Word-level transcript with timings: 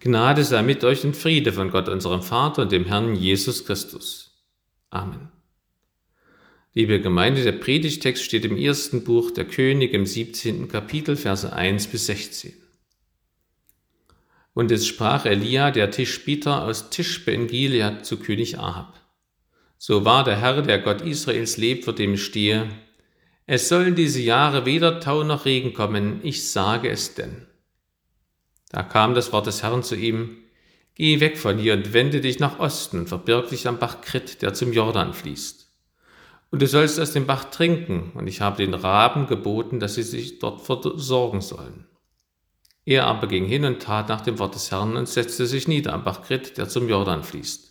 Gnade 0.00 0.44
sei 0.44 0.62
mit 0.62 0.82
euch 0.82 1.04
und 1.04 1.14
Friede 1.14 1.52
von 1.52 1.70
Gott, 1.70 1.90
unserem 1.90 2.22
Vater 2.22 2.62
und 2.62 2.72
dem 2.72 2.86
Herrn 2.86 3.14
Jesus 3.14 3.66
Christus. 3.66 4.42
Amen. 4.88 5.28
Liebe 6.72 7.02
Gemeinde, 7.02 7.44
der 7.44 7.52
Predigtext 7.52 8.24
steht 8.24 8.46
im 8.46 8.56
ersten 8.56 9.04
Buch 9.04 9.30
der 9.30 9.44
König 9.44 9.92
im 9.92 10.06
17. 10.06 10.68
Kapitel, 10.68 11.16
Verse 11.16 11.52
1 11.52 11.88
bis 11.88 12.06
16. 12.06 12.54
Und 14.54 14.70
es 14.70 14.86
sprach 14.86 15.26
Elia, 15.26 15.70
der 15.70 15.90
Tischbieter 15.90 16.64
aus 16.64 16.88
Tischbe 16.88 17.32
in 17.32 17.46
Gilead, 17.46 18.06
zu 18.06 18.16
König 18.16 18.58
Ahab. 18.58 18.98
So 19.76 20.06
war 20.06 20.24
der 20.24 20.40
Herr, 20.40 20.62
der 20.62 20.78
Gott 20.78 21.02
Israels 21.02 21.58
lebt, 21.58 21.84
vor 21.84 21.94
dem 21.94 22.14
ich 22.14 22.24
stehe. 22.24 22.70
Es 23.46 23.68
sollen 23.68 23.94
diese 23.94 24.20
Jahre 24.20 24.64
weder 24.64 25.00
Tau 25.00 25.24
noch 25.24 25.44
Regen 25.44 25.74
kommen, 25.74 26.20
ich 26.22 26.48
sage 26.48 26.88
es 26.88 27.14
denn. 27.14 27.49
Da 28.70 28.82
kam 28.82 29.14
das 29.14 29.32
Wort 29.32 29.46
des 29.46 29.62
Herrn 29.62 29.82
zu 29.82 29.94
ihm, 29.94 30.38
Geh 30.94 31.20
weg 31.20 31.38
von 31.38 31.56
hier 31.56 31.74
und 31.74 31.94
wende 31.94 32.20
dich 32.20 32.40
nach 32.40 32.58
Osten 32.58 32.98
und 32.98 33.08
verbirg 33.08 33.48
dich 33.48 33.66
am 33.66 33.78
Bach 33.78 34.02
Krit, 34.02 34.42
der 34.42 34.52
zum 34.52 34.72
Jordan 34.72 35.14
fließt. 35.14 35.70
Und 36.50 36.60
du 36.60 36.66
sollst 36.66 37.00
aus 37.00 37.12
dem 37.12 37.26
Bach 37.26 37.44
trinken, 37.44 38.12
und 38.14 38.26
ich 38.26 38.40
habe 38.40 38.58
den 38.58 38.74
Raben 38.74 39.26
geboten, 39.26 39.80
dass 39.80 39.94
sie 39.94 40.02
sich 40.02 40.40
dort 40.40 40.60
versorgen 40.60 41.40
sollen. 41.40 41.86
Er 42.84 43.06
aber 43.06 43.28
ging 43.28 43.44
hin 43.46 43.64
und 43.64 43.80
tat 43.80 44.08
nach 44.08 44.20
dem 44.20 44.38
Wort 44.38 44.54
des 44.54 44.70
Herrn 44.72 44.96
und 44.96 45.08
setzte 45.08 45.46
sich 45.46 45.68
nieder 45.68 45.94
am 45.94 46.04
Bach 46.04 46.22
Krit, 46.22 46.58
der 46.58 46.68
zum 46.68 46.88
Jordan 46.88 47.22
fließt. 47.22 47.70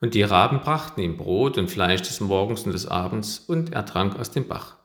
Und 0.00 0.14
die 0.14 0.22
Raben 0.22 0.60
brachten 0.60 1.00
ihm 1.00 1.16
Brot 1.16 1.58
und 1.58 1.70
Fleisch 1.70 2.02
des 2.02 2.20
Morgens 2.20 2.64
und 2.64 2.72
des 2.72 2.86
Abends, 2.86 3.38
und 3.38 3.72
er 3.72 3.86
trank 3.86 4.16
aus 4.16 4.30
dem 4.30 4.46
Bach. 4.46 4.76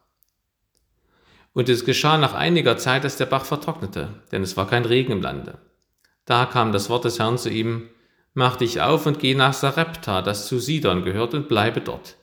Und 1.53 1.69
es 1.69 1.85
geschah 1.85 2.17
nach 2.17 2.33
einiger 2.33 2.77
Zeit, 2.77 3.03
dass 3.03 3.17
der 3.17 3.25
Bach 3.25 3.45
vertrocknete, 3.45 4.09
denn 4.31 4.41
es 4.41 4.55
war 4.55 4.67
kein 4.67 4.85
Regen 4.85 5.11
im 5.11 5.21
Lande. 5.21 5.57
Da 6.25 6.45
kam 6.45 6.71
das 6.71 6.89
Wort 6.89 7.05
des 7.05 7.19
Herrn 7.19 7.37
zu 7.37 7.49
ihm, 7.49 7.89
Mach 8.33 8.55
dich 8.55 8.79
auf 8.79 9.05
und 9.05 9.19
geh 9.19 9.35
nach 9.35 9.53
Sarepta, 9.53 10.21
das 10.21 10.47
zu 10.47 10.57
Sidon 10.57 11.03
gehört, 11.03 11.33
und 11.33 11.49
bleibe 11.49 11.81
dort. 11.81 12.15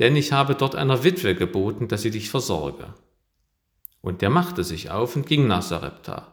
Denn 0.00 0.16
ich 0.16 0.32
habe 0.32 0.56
dort 0.56 0.74
einer 0.74 1.04
Witwe 1.04 1.36
geboten, 1.36 1.86
dass 1.86 2.02
sie 2.02 2.10
dich 2.10 2.30
versorge. 2.30 2.94
Und 4.00 4.22
der 4.22 4.30
machte 4.30 4.64
sich 4.64 4.90
auf 4.90 5.14
und 5.14 5.26
ging 5.26 5.46
nach 5.46 5.62
Sarepta. 5.62 6.32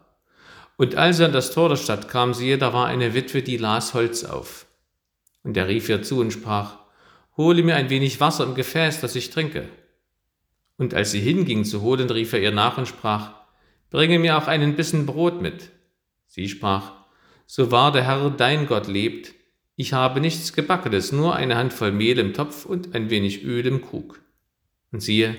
Und 0.78 0.95
als 0.95 1.20
er 1.20 1.28
an 1.28 1.34
das 1.34 1.52
Tor 1.52 1.70
der 1.70 1.75
Stadt 1.75 2.09
kam, 2.09 2.34
siehe, 2.34 2.58
da 2.58 2.73
war 2.73 2.88
eine 2.88 3.14
Witwe, 3.14 3.44
die 3.44 3.58
las 3.58 3.94
Holz 3.94 4.23
auf. 4.23 4.66
Und 5.44 5.56
er 5.58 5.68
rief 5.68 5.90
ihr 5.90 6.02
zu 6.02 6.20
und 6.20 6.31
sprach, 6.31 6.78
Hole 7.38 7.64
mir 7.64 7.75
ein 7.75 7.90
wenig 7.90 8.20
Wasser 8.20 8.44
im 8.44 8.56
Gefäß, 8.56 9.02
dass 9.02 9.16
ich 9.16 9.30
trinke. 9.30 9.70
Und 10.77 10.93
als 10.93 11.11
sie 11.11 11.19
hinging 11.19 11.66
zu 11.66 11.81
holen, 11.81 12.09
rief 12.09 12.33
er 12.33 12.41
ihr 12.41 12.52
nach 12.52 12.77
und 12.77 12.88
sprach, 12.88 13.33
Bringe 13.89 14.17
mir 14.17 14.38
auch 14.38 14.47
einen 14.47 14.75
Bissen 14.75 15.05
Brot 15.05 15.41
mit. 15.41 15.69
Sie 16.25 16.49
sprach, 16.49 16.93
So 17.45 17.69
wahr 17.71 17.91
der 17.91 18.05
Herr 18.05 18.29
dein 18.31 18.66
Gott 18.66 18.88
lebt, 18.88 19.33
ich 19.75 19.94
habe 19.94 20.19
nichts 20.19 20.53
Gebackenes, 20.53 21.11
nur 21.11 21.35
eine 21.35 21.57
Handvoll 21.57 21.91
Mehl 21.91 22.19
im 22.19 22.33
Topf 22.33 22.66
und 22.66 22.94
ein 22.94 23.09
wenig 23.09 23.44
Öl 23.44 23.66
im 23.66 23.81
Krug. 23.81 24.21
Und 24.91 25.01
siehe, 25.01 25.35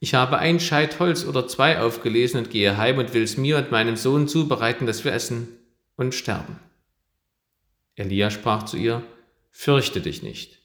ich 0.00 0.14
habe 0.14 0.38
ein 0.38 0.60
Scheit 0.60 0.98
Holz 0.98 1.24
oder 1.24 1.46
zwei 1.46 1.80
aufgelesen 1.80 2.38
und 2.38 2.50
gehe 2.50 2.76
heim 2.76 2.98
und 2.98 3.14
will 3.14 3.22
es 3.22 3.36
mir 3.36 3.58
und 3.58 3.70
meinem 3.70 3.96
Sohn 3.96 4.28
zubereiten, 4.28 4.86
dass 4.86 5.04
wir 5.04 5.12
essen 5.12 5.48
und 5.96 6.14
sterben. 6.14 6.58
Elia 7.94 8.30
sprach 8.30 8.64
zu 8.64 8.76
ihr, 8.76 9.02
Fürchte 9.50 10.00
dich 10.00 10.22
nicht. 10.22 10.60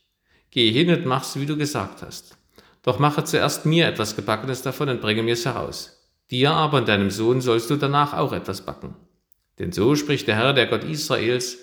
Gehe 0.50 0.72
hin 0.72 0.90
und 0.90 1.06
mach's, 1.06 1.40
wie 1.40 1.46
du 1.46 1.56
gesagt 1.56 2.02
hast. 2.02 2.38
Doch 2.84 3.00
mache 3.00 3.24
zuerst 3.24 3.66
mir 3.66 3.88
etwas 3.88 4.16
Gebackenes 4.16 4.62
davon 4.62 4.90
und 4.90 5.02
bringe 5.02 5.24
mir's 5.24 5.46
heraus. 5.46 6.10
Dir 6.32 6.52
aber 6.52 6.78
und 6.78 6.88
deinem 6.88 7.12
Sohn 7.12 7.42
sollst 7.42 7.70
du 7.70 7.76
danach 7.76 8.14
auch 8.14 8.34
etwas 8.34 8.62
backen. 8.62 8.96
Denn 9.60 9.72
so 9.72 9.96
spricht 9.96 10.28
der 10.28 10.36
Herr, 10.36 10.54
der 10.54 10.68
Gott 10.68 10.84
Israels, 10.84 11.58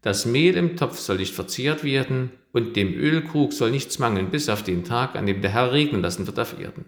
das 0.00 0.24
Mehl 0.26 0.56
im 0.56 0.76
Topf 0.76 0.98
soll 0.98 1.16
nicht 1.16 1.34
verzehrt 1.34 1.82
werden 1.82 2.30
und 2.52 2.76
dem 2.76 2.94
Ölkrug 2.94 3.52
soll 3.52 3.70
nichts 3.70 3.98
mangeln, 3.98 4.30
bis 4.30 4.48
auf 4.48 4.62
den 4.62 4.84
Tag, 4.84 5.16
an 5.16 5.26
dem 5.26 5.42
der 5.42 5.50
Herr 5.50 5.72
regnen 5.72 6.02
lassen 6.02 6.26
wird 6.26 6.38
auf 6.38 6.58
Erden. 6.58 6.84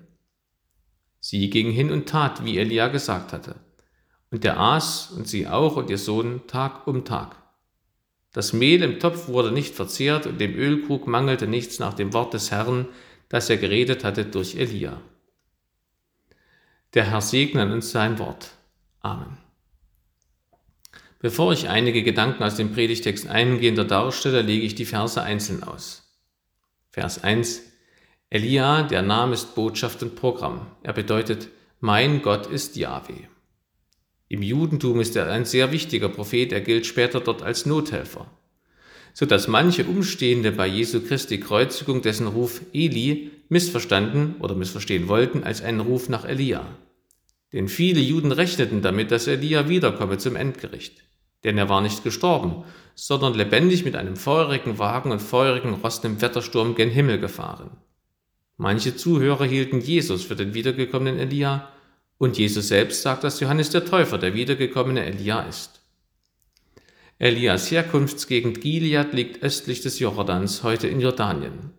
Sie 1.18 1.50
ging 1.50 1.70
hin 1.70 1.90
und 1.90 2.08
tat, 2.08 2.44
wie 2.44 2.58
Elia 2.58 2.88
gesagt 2.88 3.32
hatte. 3.32 3.56
Und 4.30 4.44
der 4.44 4.60
aß 4.60 5.12
und 5.16 5.26
sie 5.26 5.46
auch 5.46 5.76
und 5.76 5.90
ihr 5.90 5.98
Sohn 5.98 6.42
Tag 6.46 6.86
um 6.86 7.04
Tag. 7.04 7.36
Das 8.32 8.52
Mehl 8.52 8.82
im 8.82 9.00
Topf 9.00 9.28
wurde 9.28 9.50
nicht 9.50 9.74
verzehrt 9.74 10.26
und 10.26 10.40
dem 10.40 10.54
Ölkrug 10.54 11.06
mangelte 11.06 11.46
nichts 11.46 11.78
nach 11.78 11.94
dem 11.94 12.12
Wort 12.12 12.34
des 12.34 12.50
Herrn, 12.50 12.86
das 13.28 13.50
er 13.50 13.56
geredet 13.56 14.04
hatte 14.04 14.24
durch 14.24 14.54
Elia. 14.56 15.00
Der 16.94 17.10
Herr 17.10 17.20
segne 17.20 17.72
uns 17.72 17.90
sein 17.90 18.18
Wort. 18.18 18.52
Amen. 19.00 19.38
Bevor 21.18 21.52
ich 21.52 21.68
einige 21.68 22.02
Gedanken 22.02 22.42
aus 22.42 22.56
dem 22.56 22.72
Predigtext 22.72 23.26
eingehender 23.26 23.84
darstelle, 23.84 24.42
lege 24.42 24.64
ich 24.64 24.74
die 24.74 24.84
Verse 24.84 25.20
einzeln 25.20 25.62
aus. 25.62 26.02
Vers 26.90 27.22
1. 27.24 27.62
Elia, 28.30 28.82
der 28.82 29.02
Name 29.02 29.34
ist 29.34 29.54
Botschaft 29.54 30.02
und 30.02 30.14
Programm. 30.14 30.66
Er 30.82 30.92
bedeutet, 30.92 31.48
mein 31.80 32.22
Gott 32.22 32.46
ist 32.46 32.76
Yahweh. 32.76 33.28
Im 34.28 34.42
Judentum 34.42 35.00
ist 35.00 35.16
er 35.16 35.30
ein 35.30 35.44
sehr 35.44 35.72
wichtiger 35.72 36.08
Prophet, 36.08 36.52
er 36.52 36.60
gilt 36.60 36.86
später 36.86 37.20
dort 37.20 37.42
als 37.42 37.66
Nothelfer 37.66 38.30
so 39.18 39.24
dass 39.24 39.48
manche 39.48 39.86
Umstehende 39.86 40.52
bei 40.52 40.66
Jesu 40.66 41.00
Christi 41.00 41.40
Kreuzigung 41.40 42.02
dessen 42.02 42.26
Ruf 42.26 42.60
Eli 42.74 43.30
missverstanden 43.48 44.34
oder 44.40 44.54
missverstehen 44.54 45.08
wollten 45.08 45.42
als 45.42 45.62
einen 45.62 45.80
Ruf 45.80 46.10
nach 46.10 46.26
Elia. 46.26 46.66
Denn 47.50 47.68
viele 47.68 48.00
Juden 48.00 48.30
rechneten 48.30 48.82
damit, 48.82 49.10
dass 49.10 49.26
Elia 49.26 49.70
wiederkomme 49.70 50.18
zum 50.18 50.36
Endgericht. 50.36 51.02
Denn 51.44 51.56
er 51.56 51.70
war 51.70 51.80
nicht 51.80 52.04
gestorben, 52.04 52.64
sondern 52.94 53.32
lebendig 53.32 53.86
mit 53.86 53.96
einem 53.96 54.16
feurigen 54.16 54.78
Wagen 54.78 55.10
und 55.12 55.22
feurigen 55.22 55.72
Rost 55.72 56.04
im 56.04 56.20
Wettersturm 56.20 56.74
gen 56.74 56.90
Himmel 56.90 57.18
gefahren. 57.18 57.70
Manche 58.58 58.96
Zuhörer 58.96 59.46
hielten 59.46 59.80
Jesus 59.80 60.24
für 60.24 60.36
den 60.36 60.52
wiedergekommenen 60.52 61.18
Elia, 61.18 61.70
und 62.18 62.36
Jesus 62.36 62.68
selbst 62.68 63.00
sagt, 63.00 63.24
dass 63.24 63.40
Johannes 63.40 63.70
der 63.70 63.86
Täufer 63.86 64.18
der 64.18 64.34
wiedergekommene 64.34 65.06
Elia 65.06 65.40
ist. 65.40 65.75
Elias 67.18 67.70
Herkunftsgegend 67.70 68.60
Gilead 68.60 69.14
liegt 69.14 69.42
östlich 69.42 69.80
des 69.80 69.98
Jordans, 69.98 70.62
heute 70.62 70.86
in 70.86 71.00
Jordanien. 71.00 71.72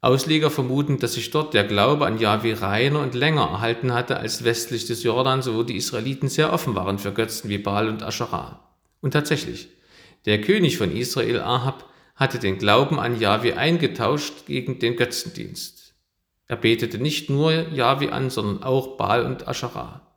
Ausleger 0.00 0.50
vermuten, 0.50 0.98
dass 0.98 1.12
sich 1.12 1.30
dort 1.30 1.54
der 1.54 1.62
Glaube 1.62 2.04
an 2.04 2.18
Yahweh 2.18 2.54
reiner 2.54 2.98
und 2.98 3.14
länger 3.14 3.42
erhalten 3.42 3.92
hatte 3.92 4.16
als 4.16 4.42
westlich 4.42 4.86
des 4.86 5.04
Jordans, 5.04 5.48
wo 5.52 5.62
die 5.62 5.76
Israeliten 5.76 6.28
sehr 6.28 6.52
offen 6.52 6.74
waren 6.74 6.98
für 6.98 7.12
Götzen 7.12 7.48
wie 7.48 7.58
Baal 7.58 7.88
und 7.88 8.02
Asherah. 8.02 8.74
Und 9.00 9.12
tatsächlich, 9.12 9.68
der 10.26 10.40
König 10.40 10.78
von 10.78 10.96
Israel 10.96 11.38
Ahab 11.42 11.88
hatte 12.16 12.40
den 12.40 12.58
Glauben 12.58 12.98
an 12.98 13.20
Yahweh 13.20 13.52
eingetauscht 13.52 14.46
gegen 14.46 14.80
den 14.80 14.96
Götzendienst. 14.96 15.94
Er 16.48 16.56
betete 16.56 16.98
nicht 16.98 17.30
nur 17.30 17.52
Yahweh 17.52 18.10
an, 18.10 18.30
sondern 18.30 18.64
auch 18.64 18.96
Baal 18.96 19.24
und 19.24 19.46
Asherah. 19.46 20.08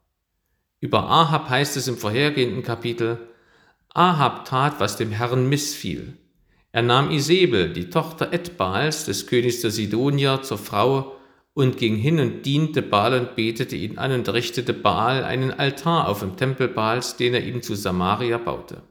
Über 0.79 1.03
Ahab 1.03 1.49
heißt 1.49 1.77
es 1.77 1.87
im 1.87 1.97
vorhergehenden 1.97 2.63
Kapitel, 2.63 3.29
Ahab 3.93 4.45
tat, 4.45 4.79
was 4.79 4.97
dem 4.97 5.11
Herrn 5.11 5.47
missfiel. 5.47 6.17
Er 6.71 6.81
nahm 6.81 7.11
Isabel, 7.11 7.71
die 7.71 7.91
Tochter 7.91 8.33
Edbals, 8.33 9.05
des 9.05 9.27
Königs 9.27 9.61
der 9.61 9.69
Sidonier, 9.69 10.41
zur 10.41 10.57
Frau 10.57 11.15
und 11.53 11.77
ging 11.77 11.95
hin 11.95 12.19
und 12.19 12.43
diente 12.43 12.81
Baal 12.81 13.13
und 13.19 13.35
betete 13.35 13.75
ihn 13.75 13.99
an 13.99 14.11
und 14.11 14.27
richtete 14.29 14.73
Baal 14.73 15.23
einen 15.23 15.51
Altar 15.51 16.07
auf 16.07 16.23
im 16.23 16.35
Tempel 16.35 16.67
Baals, 16.67 17.17
den 17.17 17.35
er 17.35 17.43
ihm 17.43 17.61
zu 17.61 17.75
Samaria 17.75 18.39
baute. 18.39 18.81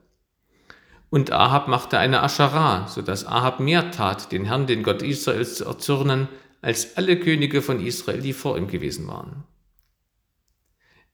Und 1.10 1.32
Ahab 1.32 1.66
machte 1.66 1.98
eine 1.98 2.22
Aschara, 2.22 2.86
so 2.86 3.02
dass 3.02 3.26
Ahab 3.26 3.58
mehr 3.58 3.90
tat, 3.90 4.30
den 4.30 4.44
Herrn, 4.44 4.68
den 4.68 4.84
Gott 4.84 5.02
Israels 5.02 5.56
zu 5.56 5.64
erzürnen, 5.64 6.28
als 6.60 6.96
alle 6.96 7.18
Könige 7.18 7.60
von 7.60 7.84
Israel, 7.84 8.20
die 8.20 8.32
vor 8.32 8.56
ihm 8.56 8.68
gewesen 8.68 9.08
waren. 9.08 9.42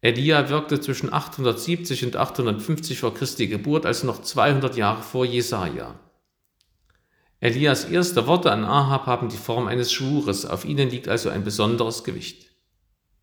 Elia 0.00 0.48
wirkte 0.48 0.80
zwischen 0.80 1.12
870 1.12 2.04
und 2.04 2.16
850 2.16 3.00
vor 3.00 3.14
Christi 3.14 3.48
Geburt, 3.48 3.84
also 3.84 4.06
noch 4.06 4.22
200 4.22 4.76
Jahre 4.76 5.02
vor 5.02 5.24
Jesaja. 5.24 5.98
Elias 7.40 7.84
erste 7.84 8.26
Worte 8.26 8.52
an 8.52 8.64
Ahab 8.64 9.06
haben 9.06 9.28
die 9.28 9.36
Form 9.36 9.66
eines 9.66 9.92
Schwures, 9.92 10.44
auf 10.44 10.64
ihnen 10.64 10.90
liegt 10.90 11.08
also 11.08 11.30
ein 11.30 11.44
besonderes 11.44 12.04
Gewicht. 12.04 12.46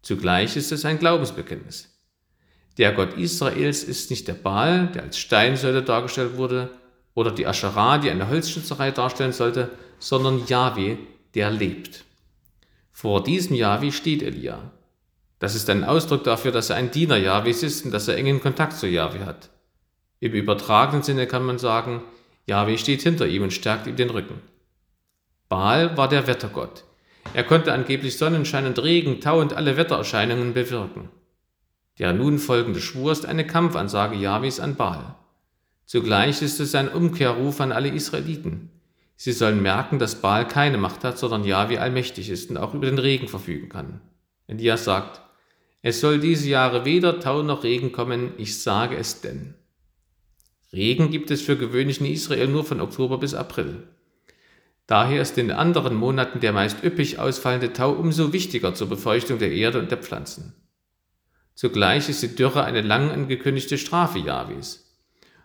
Zugleich 0.01 0.55
ist 0.55 0.71
es 0.71 0.85
ein 0.85 0.99
Glaubensbekenntnis. 0.99 1.89
Der 2.77 2.91
Gott 2.91 3.13
Israels 3.17 3.83
ist 3.83 4.09
nicht 4.09 4.27
der 4.27 4.33
Baal, 4.33 4.87
der 4.87 5.03
als 5.03 5.17
Steinsäule 5.17 5.81
dargestellt 5.81 6.37
wurde, 6.37 6.71
oder 7.13 7.31
die 7.31 7.47
Aschera, 7.47 7.97
die 7.97 8.09
eine 8.09 8.27
Holzschnitzerei 8.27 8.91
darstellen 8.91 9.31
sollte, 9.31 9.71
sondern 9.99 10.45
Yahweh, 10.45 10.97
der 11.33 11.51
lebt. 11.51 12.03
Vor 12.91 13.23
diesem 13.23 13.55
Yahweh 13.55 13.91
steht 13.91 14.21
Elia. 14.21 14.71
Das 15.39 15.55
ist 15.55 15.69
ein 15.69 15.83
Ausdruck 15.83 16.23
dafür, 16.23 16.51
dass 16.51 16.69
er 16.69 16.77
ein 16.77 16.91
Diener 16.91 17.17
Jahwes 17.17 17.63
ist 17.63 17.85
und 17.85 17.91
dass 17.91 18.07
er 18.07 18.17
engen 18.17 18.41
Kontakt 18.41 18.73
zu 18.73 18.87
Jahwe 18.87 19.25
hat. 19.25 19.49
Im 20.19 20.33
übertragenen 20.33 21.03
Sinne 21.03 21.27
kann 21.27 21.43
man 21.43 21.59
sagen, 21.59 22.01
Jahwe 22.47 22.77
steht 22.77 23.01
hinter 23.01 23.27
ihm 23.27 23.43
und 23.43 23.53
stärkt 23.53 23.87
ihm 23.87 23.95
den 23.95 24.09
Rücken. 24.09 24.41
Baal 25.49 25.97
war 25.97 26.07
der 26.07 26.27
Wettergott. 26.27 26.83
Er 27.33 27.43
konnte 27.43 27.73
angeblich 27.73 28.17
Sonnenschein 28.17 28.65
und 28.65 28.81
Regen, 28.81 29.19
Tau 29.19 29.39
und 29.39 29.53
alle 29.53 29.77
Wettererscheinungen 29.77 30.53
bewirken. 30.53 31.09
Der 31.99 32.13
nun 32.13 32.39
folgende 32.39 32.81
Schwur 32.81 33.11
ist 33.11 33.25
eine 33.25 33.45
Kampfansage 33.45 34.15
Jahwes 34.15 34.59
an 34.59 34.75
Baal. 34.75 35.15
Zugleich 35.85 36.41
ist 36.41 36.59
es 36.59 36.75
ein 36.75 36.89
Umkehrruf 36.89 37.61
an 37.61 37.71
alle 37.71 37.89
Israeliten. 37.89 38.69
Sie 39.17 39.31
sollen 39.31 39.61
merken, 39.61 39.99
dass 39.99 40.21
Baal 40.21 40.47
keine 40.47 40.77
Macht 40.77 41.03
hat, 41.03 41.17
sondern 41.17 41.45
Jahwe 41.45 41.79
allmächtig 41.79 42.29
ist 42.29 42.49
und 42.49 42.57
auch 42.57 42.73
über 42.73 42.85
den 42.85 42.99
Regen 42.99 43.27
verfügen 43.27 43.69
kann. 43.69 44.01
Elias 44.47 44.83
sagt, 44.83 45.21
es 45.87 45.99
soll 45.99 46.19
diese 46.19 46.49
Jahre 46.49 46.83
weder 46.83 47.19
Tau 47.19 47.43
noch 47.43 47.63
Regen 47.63 47.91
kommen, 47.91 48.31
ich 48.39 48.59
sage 48.59 48.95
es 48.95 49.21
denn. 49.21 49.53
Regen 50.73 51.11
gibt 51.11 51.29
es 51.29 51.43
für 51.43 51.57
gewöhnlich 51.57 52.01
in 52.01 52.07
Israel 52.07 52.47
nur 52.47 52.63
von 52.65 52.81
Oktober 52.81 53.19
bis 53.19 53.35
April. 53.35 53.83
Daher 54.87 55.21
ist 55.21 55.37
in 55.37 55.51
anderen 55.51 55.93
Monaten 55.93 56.39
der 56.39 56.53
meist 56.53 56.83
üppig 56.83 57.19
ausfallende 57.19 57.71
Tau 57.71 57.91
umso 57.91 58.33
wichtiger 58.33 58.73
zur 58.73 58.89
Befeuchtung 58.89 59.37
der 59.37 59.51
Erde 59.51 59.77
und 59.77 59.91
der 59.91 59.99
Pflanzen. 59.99 60.55
Zugleich 61.53 62.09
ist 62.09 62.23
die 62.23 62.35
Dürre 62.35 62.63
eine 62.63 62.81
lang 62.81 63.11
angekündigte 63.11 63.77
Strafe 63.77 64.17
Jahwes. 64.17 64.91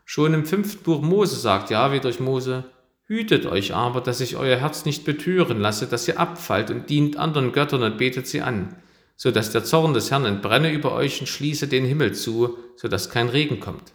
Schon 0.07 0.33
im 0.33 0.47
fünften 0.47 0.83
Buch 0.85 1.03
Mose 1.03 1.37
sagt 1.37 1.69
Jahwe 1.69 2.01
durch 2.01 2.19
Mose, 2.19 2.65
Hütet 3.05 3.45
euch 3.45 3.75
aber, 3.75 4.01
dass 4.01 4.23
ich 4.23 4.37
euer 4.37 4.57
Herz 4.57 4.87
nicht 4.87 5.05
betüren 5.05 5.61
lasse, 5.61 5.87
dass 5.87 6.09
ihr 6.09 6.19
abfallt 6.19 6.71
und 6.71 6.89
dient 6.89 7.19
anderen 7.19 7.53
Göttern 7.53 7.83
und 7.83 7.99
betet 7.99 8.27
sie 8.27 8.41
an, 8.41 8.75
so 9.21 9.31
dass 9.31 9.51
der 9.51 9.65
Zorn 9.65 9.93
des 9.93 10.11
Herrn 10.11 10.25
entbrenne 10.25 10.73
über 10.73 10.93
euch 10.93 11.21
und 11.21 11.27
schließe 11.27 11.69
den 11.69 11.85
Himmel 11.85 12.15
zu, 12.15 12.57
so 12.77 12.89
dass 12.89 13.11
kein 13.11 13.29
Regen 13.29 13.61
kommt. 13.61 13.93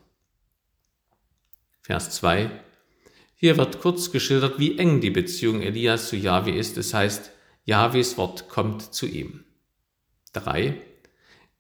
Vers 1.81 2.11
2 2.11 2.51
Hier 3.33 3.57
wird 3.57 3.79
kurz 3.79 4.11
geschildert, 4.11 4.59
wie 4.59 4.77
eng 4.77 5.01
die 5.01 5.09
Beziehung 5.09 5.63
Elias 5.63 6.09
zu 6.09 6.15
Jahwe 6.15 6.51
ist, 6.51 6.77
das 6.77 6.93
heißt, 6.93 7.31
Jahwes 7.63 8.19
Wort 8.19 8.49
kommt 8.49 8.93
zu 8.93 9.07
ihm. 9.07 9.45
3 10.33 10.79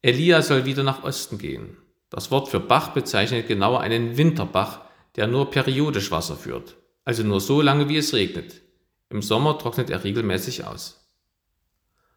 Elia 0.03 0.43
soll 0.43 0.65
wieder 0.65 0.83
nach 0.83 1.03
Osten 1.03 1.39
gehen. 1.39 1.77
Das 2.11 2.29
Wort 2.29 2.49
für 2.49 2.59
Bach 2.59 2.89
bezeichnet 2.89 3.47
genauer 3.47 3.81
einen 3.81 4.17
Winterbach, 4.17 4.81
der 5.15 5.25
nur 5.25 5.49
periodisch 5.49 6.11
Wasser 6.11 6.35
führt 6.35 6.75
also 7.05 7.23
nur 7.23 7.39
so 7.39 7.61
lange, 7.61 7.87
wie 7.87 7.97
es 7.97 8.13
regnet. 8.13 8.61
Im 9.09 9.21
Sommer 9.21 9.57
trocknet 9.57 9.89
er 9.91 10.03
regelmäßig 10.03 10.65
aus. 10.65 11.04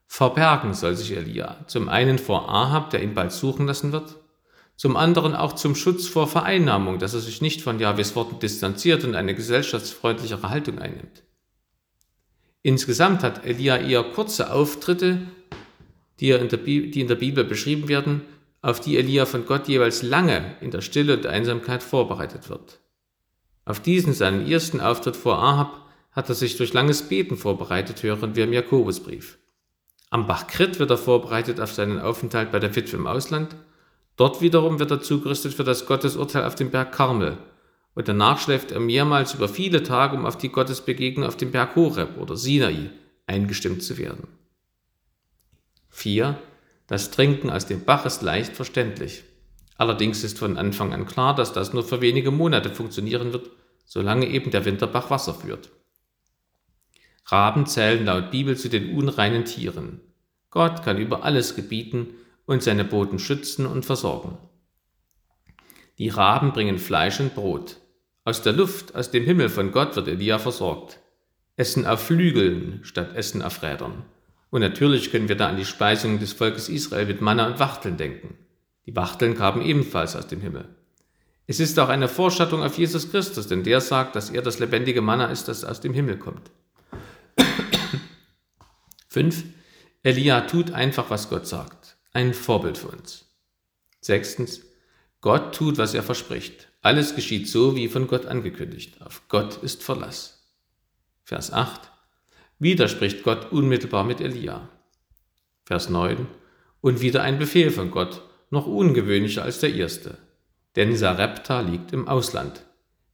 Verbergen 0.09 0.75
soll 0.75 0.97
sich 0.97 1.13
Elia, 1.13 1.65
zum 1.67 1.89
einen 1.89 2.19
vor 2.19 2.49
Ahab, 2.49 2.91
der 2.91 3.03
ihn 3.03 3.15
bald 3.15 3.31
suchen 3.31 3.67
lassen 3.67 3.93
wird, 3.93 4.17
zum 4.75 4.97
anderen 4.97 5.37
auch 5.37 5.53
zum 5.53 5.75
Schutz 5.75 6.07
vor 6.07 6.27
Vereinnahmung, 6.27 6.99
dass 6.99 7.15
er 7.15 7.21
sich 7.21 7.43
nicht 7.43 7.61
von 7.61 7.79
Jahwes 7.79 8.17
Worten 8.17 8.41
distanziert 8.41 9.05
und 9.05 9.15
eine 9.15 9.35
gesellschaftsfreundlichere 9.35 10.49
Haltung 10.49 10.79
einnimmt. 10.79 11.23
Insgesamt 12.63 13.23
hat 13.23 13.45
Elia 13.45 13.77
eher 13.77 14.03
kurze 14.03 14.51
Auftritte, 14.51 15.29
die, 16.21 16.31
in 16.31 16.49
der, 16.49 16.59
die 16.59 17.01
in 17.01 17.07
der 17.09 17.15
Bibel 17.15 17.45
beschrieben 17.45 17.89
werden, 17.89 18.23
auf 18.63 18.81
die 18.81 18.97
Elia 18.97 19.27
von 19.27 19.47
Gott 19.47 19.69
jeweils 19.69 20.03
lange 20.03 20.57
in 20.61 20.71
der 20.71 20.81
Stille 20.81 21.17
und 21.17 21.27
Einsamkeit 21.27 21.83
vorbereitet 21.83 22.49
wird. 22.49 22.81
Auf 23.65 23.81
diesen 23.81 24.15
seinen 24.15 24.51
ersten 24.51 24.81
Auftritt 24.81 25.17
vor 25.17 25.39
Ahab 25.39 25.87
hat 26.13 26.29
er 26.29 26.35
sich 26.35 26.57
durch 26.57 26.73
langes 26.73 27.03
Beten 27.03 27.37
vorbereitet, 27.37 28.03
hören 28.03 28.35
wir 28.35 28.45
im 28.45 28.53
Jakobusbrief. 28.53 29.39
Am 30.11 30.27
Bach 30.27 30.47
Krit 30.47 30.79
wird 30.79 30.91
er 30.91 30.99
vorbereitet 30.99 31.61
auf 31.61 31.73
seinen 31.73 32.01
Aufenthalt 32.01 32.51
bei 32.51 32.59
der 32.59 32.75
Witwe 32.75 32.97
im 32.97 33.07
Ausland. 33.07 33.55
Dort 34.17 34.41
wiederum 34.41 34.79
wird 34.79 34.91
er 34.91 35.01
zugerüstet 35.01 35.55
für 35.55 35.65
das 35.65 35.87
Gottesurteil 35.87 36.45
auf 36.45 36.55
dem 36.55 36.71
Berg 36.71 36.93
Karmel. 36.93 37.39
Und 37.95 38.09
danach 38.09 38.39
schläft 38.39 38.73
er 38.73 38.81
mehrmals 38.81 39.35
über 39.35 39.49
viele 39.49 39.83
Tage, 39.83 40.17
um 40.17 40.25
auf 40.25 40.39
die 40.39 40.51
Gottesbegegnung 40.51 41.27
auf 41.27 41.37
dem 41.37 41.51
Berg 41.51 41.77
Horeb 41.77 42.17
oder 42.19 42.37
Sinai 42.37 42.91
eingestimmt 43.27 43.83
zu 43.83 43.99
werden. 43.99 44.29
4. 45.91 46.39
Das 46.87 47.11
Trinken 47.11 47.51
aus 47.51 47.67
dem 47.67 47.85
Bach 47.85 48.07
ist 48.07 48.23
leicht 48.23 48.57
verständlich. 48.57 49.25
Allerdings 49.77 50.25
ist 50.25 50.39
von 50.39 50.57
Anfang 50.57 50.95
an 50.95 51.07
klar, 51.07 51.35
dass 51.35 51.53
das 51.53 51.73
nur 51.73 51.85
für 51.85 52.01
wenige 52.01 52.31
Monate 52.31 52.71
funktionieren 52.71 53.33
wird, 53.33 53.51
solange 53.85 54.27
eben 54.27 54.51
der 54.51 54.65
Winterbach 54.65 55.11
Wasser 55.11 55.35
führt. 55.35 55.71
Raben 57.31 57.67
zählen 57.67 58.07
laut 58.07 58.31
Bibel 58.31 58.57
zu 58.57 58.71
den 58.71 58.97
unreinen 58.97 59.45
Tieren. 59.45 60.01
Gott 60.51 60.83
kann 60.83 60.97
über 60.97 61.25
alles 61.25 61.55
gebieten 61.55 62.15
und 62.47 62.63
seine 62.63 62.85
Boten 62.85 63.19
schützen 63.19 63.67
und 63.67 63.85
versorgen. 63.85 64.39
Die 65.99 66.09
Raben 66.09 66.53
bringen 66.53 66.79
Fleisch 66.79 67.21
und 67.21 67.35
Brot. 67.35 67.77
Aus 68.25 68.41
der 68.41 68.55
Luft, 68.55 68.95
aus 68.95 69.11
dem 69.11 69.25
Himmel 69.25 69.51
von 69.51 69.73
Gott 69.73 69.95
wird 69.97 70.09
Elia 70.09 70.39
versorgt. 70.39 71.01
Essen 71.57 71.87
auf 71.87 72.01
Flügeln 72.01 72.81
statt 72.83 73.15
Essen 73.15 73.43
auf 73.43 73.63
Rädern. 73.63 74.05
Und 74.49 74.63
natürlich 74.63 75.11
können 75.11 75.29
wir 75.29 75.37
da 75.37 75.49
an 75.49 75.59
die 75.59 75.67
Speisung 75.67 76.21
des 76.21 76.33
Volkes 76.33 76.71
Israel 76.71 77.05
mit 77.05 77.21
Manna 77.21 77.47
und 77.47 77.59
Wachteln 77.59 77.99
denken. 77.99 78.39
Die 78.87 78.97
Wachteln 78.97 79.35
kamen 79.35 79.61
ebenfalls 79.61 80.17
aus 80.17 80.29
dem 80.29 80.41
Himmel. 80.41 80.67
Es 81.47 81.61
ist 81.61 81.79
auch 81.79 81.91
eine 81.91 82.09
Vorschattung 82.09 82.63
auf 82.63 82.79
Jesus 82.79 83.11
Christus, 83.11 83.49
denn 83.49 83.65
der 83.65 83.83
sagt, 83.83 84.17
dass 84.17 84.31
er 84.31 84.41
das 84.41 84.59
lebendige 84.59 85.03
Manna 85.03 85.27
ist, 85.27 85.49
das 85.49 85.65
aus 85.65 85.81
dem 85.81 85.93
Himmel 85.93 86.17
kommt. 86.19 86.51
5. 89.19 89.43
Elia 90.05 90.43
tut 90.43 90.71
einfach, 90.71 91.11
was 91.11 91.29
Gott 91.29 91.45
sagt. 91.45 91.97
Ein 92.13 92.33
Vorbild 92.33 92.79
für 92.79 92.87
uns. 92.87 93.25
Sechstens. 94.01 94.61
Gott 95.21 95.57
tut, 95.57 95.77
was 95.77 95.93
er 95.93 96.05
verspricht. 96.05 96.69
Alles 96.83 97.17
geschieht 97.17 97.49
so, 97.49 97.75
wie 97.75 97.89
von 97.89 98.07
Gott 98.07 98.27
angekündigt. 98.27 99.03
Auf 99.03 99.23
Gott 99.29 99.57
ist 99.61 99.83
Verlass. 99.83 100.55
Vers 101.25 101.53
8. 101.53 101.91
Wieder 102.61 102.87
spricht 102.87 103.25
Gott 103.25 103.51
unmittelbar 103.51 104.05
mit 104.05 104.21
Elia. 104.21 104.69
Vers 105.65 105.89
9. 105.89 106.29
Und 106.81 107.01
wieder 107.01 107.25
ein 107.25 107.41
Befehl 107.41 107.73
von 107.73 107.91
Gott, 107.91 108.23
noch 108.51 108.69
ungewöhnlicher 108.69 109.43
als 109.43 109.59
der 109.59 109.75
erste. 109.75 110.17
Denn 110.77 110.95
Sarepta 110.95 111.61
liegt 111.63 111.93
im 111.93 112.07
Ausland, 112.07 112.65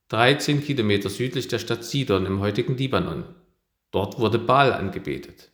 13 0.08 0.62
Kilometer 0.62 1.08
südlich 1.08 1.48
der 1.48 1.60
Stadt 1.60 1.82
Sidon 1.82 2.26
im 2.26 2.40
heutigen 2.40 2.76
Libanon. 2.76 3.24
Dort 3.90 4.18
wurde 4.18 4.38
Baal 4.38 4.74
angebetet. 4.74 5.53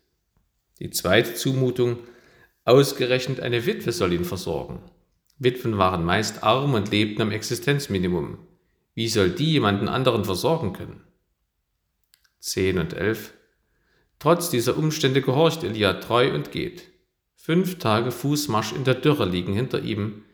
Die 0.81 0.91
zweite 0.91 1.35
Zumutung, 1.35 1.99
ausgerechnet 2.65 3.41
eine 3.41 3.67
Witwe 3.67 3.93
soll 3.93 4.13
ihn 4.13 4.25
versorgen. 4.25 4.81
Witwen 5.39 5.79
waren 5.79 6.05
meist 6.05 6.43
arm 6.43 6.75
und 6.75 6.91
lebten 6.91 7.23
am 7.23 7.31
Existenzminimum. 7.31 8.39
Wie 8.95 9.09
soll 9.09 9.31
die 9.31 9.53
jemanden 9.53 9.89
anderen 9.89 10.25
versorgen 10.25 10.73
können? 10.73 11.05
10 12.41 12.79
und 12.79 12.95
11. 12.95 13.35
Trotz 14.19 14.51
dieser 14.51 14.77
Umstände 14.77 15.23
gehorcht 15.23 15.65
Elia 15.65 15.95
treu 15.95 16.35
und 16.35 16.53
geht. 16.53 16.91
Fünf 17.37 17.79
Tage 17.79 18.11
Fußmarsch 18.11 18.73
in 18.73 18.85
der 18.85 18.95
Dürre 18.95 19.27
liegen 19.27 19.55
hinter 19.55 19.83
ihm. 19.83 20.25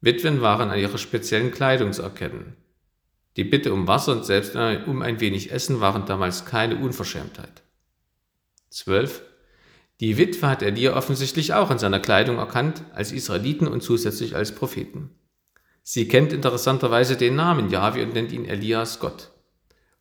Witwen 0.00 0.40
waren 0.40 0.70
an 0.70 0.78
ihrer 0.78 0.98
speziellen 0.98 1.52
Kleidung 1.52 1.92
zu 1.92 2.02
erkennen. 2.02 2.56
Die 3.36 3.44
Bitte 3.44 3.72
um 3.72 3.86
Wasser 3.86 4.12
und 4.12 4.26
selbst 4.26 4.56
um 4.56 5.02
ein 5.02 5.20
wenig 5.20 5.52
Essen 5.52 5.80
waren 5.80 6.06
damals 6.06 6.44
keine 6.44 6.76
Unverschämtheit. 6.76 7.62
12. 8.70 9.22
Die 10.00 10.16
Witwe 10.16 10.46
hat 10.46 10.62
Elia 10.62 10.96
offensichtlich 10.96 11.54
auch 11.54 11.70
an 11.70 11.78
seiner 11.78 11.98
Kleidung 11.98 12.38
erkannt, 12.38 12.84
als 12.94 13.10
Israeliten 13.10 13.66
und 13.66 13.82
zusätzlich 13.82 14.36
als 14.36 14.54
Propheten. 14.54 15.10
Sie 15.82 16.06
kennt 16.06 16.32
interessanterweise 16.32 17.16
den 17.16 17.34
Namen 17.34 17.70
Jahwe 17.70 18.04
und 18.04 18.14
nennt 18.14 18.30
ihn 18.30 18.44
Elias 18.44 19.00
Gott. 19.00 19.32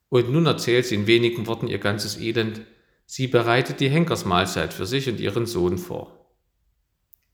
Und 0.09 0.29
nun 0.29 0.45
erzählt 0.45 0.85
sie 0.85 0.95
in 0.95 1.07
wenigen 1.07 1.47
Worten 1.47 1.67
ihr 1.67 1.79
ganzes 1.79 2.17
Elend. 2.17 2.61
Sie 3.05 3.27
bereitet 3.27 3.79
die 3.79 3.89
Henkersmahlzeit 3.89 4.73
für 4.73 4.85
sich 4.85 5.09
und 5.09 5.19
ihren 5.19 5.45
Sohn 5.45 5.77
vor. 5.77 6.35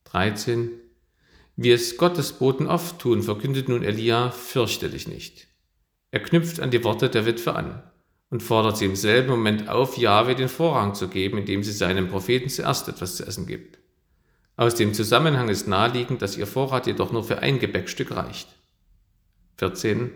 13. 0.05 0.72
Wie 1.55 1.72
es 1.72 1.98
Gottes 1.98 2.34
Boten 2.34 2.67
oft 2.67 3.00
tun, 3.00 3.24
verkündet 3.24 3.67
nun 3.67 3.84
Elia, 3.84 4.32
fürchte 4.32 4.89
dich 4.89 5.08
nicht. 5.08 5.48
Er 6.12 6.22
knüpft 6.22 6.60
an 6.60 6.72
die 6.72 6.84
Worte 6.84 7.10
der 7.10 7.25
Witwe 7.25 7.55
an 7.55 7.84
und 8.33 8.41
fordert 8.41 8.77
sie 8.77 8.85
im 8.85 8.95
selben 8.95 9.29
Moment 9.29 9.69
auf, 9.69 9.95
Jahwe 9.95 10.33
den 10.33 10.49
Vorrang 10.49 10.95
zu 10.95 11.07
geben, 11.07 11.37
indem 11.37 11.61
sie 11.61 11.71
seinem 11.71 12.07
Propheten 12.07 12.49
zuerst 12.49 12.87
etwas 12.87 13.15
zu 13.15 13.27
essen 13.27 13.45
gibt. 13.45 13.77
Aus 14.57 14.73
dem 14.73 14.95
Zusammenhang 14.95 15.49
ist 15.49 15.67
naheliegend, 15.67 16.23
dass 16.23 16.35
ihr 16.35 16.47
Vorrat 16.47 16.87
jedoch 16.87 17.11
nur 17.11 17.23
für 17.23 17.43
ein 17.43 17.59
Gebäckstück 17.59 18.09
reicht. 18.09 18.47
14. 19.57 20.09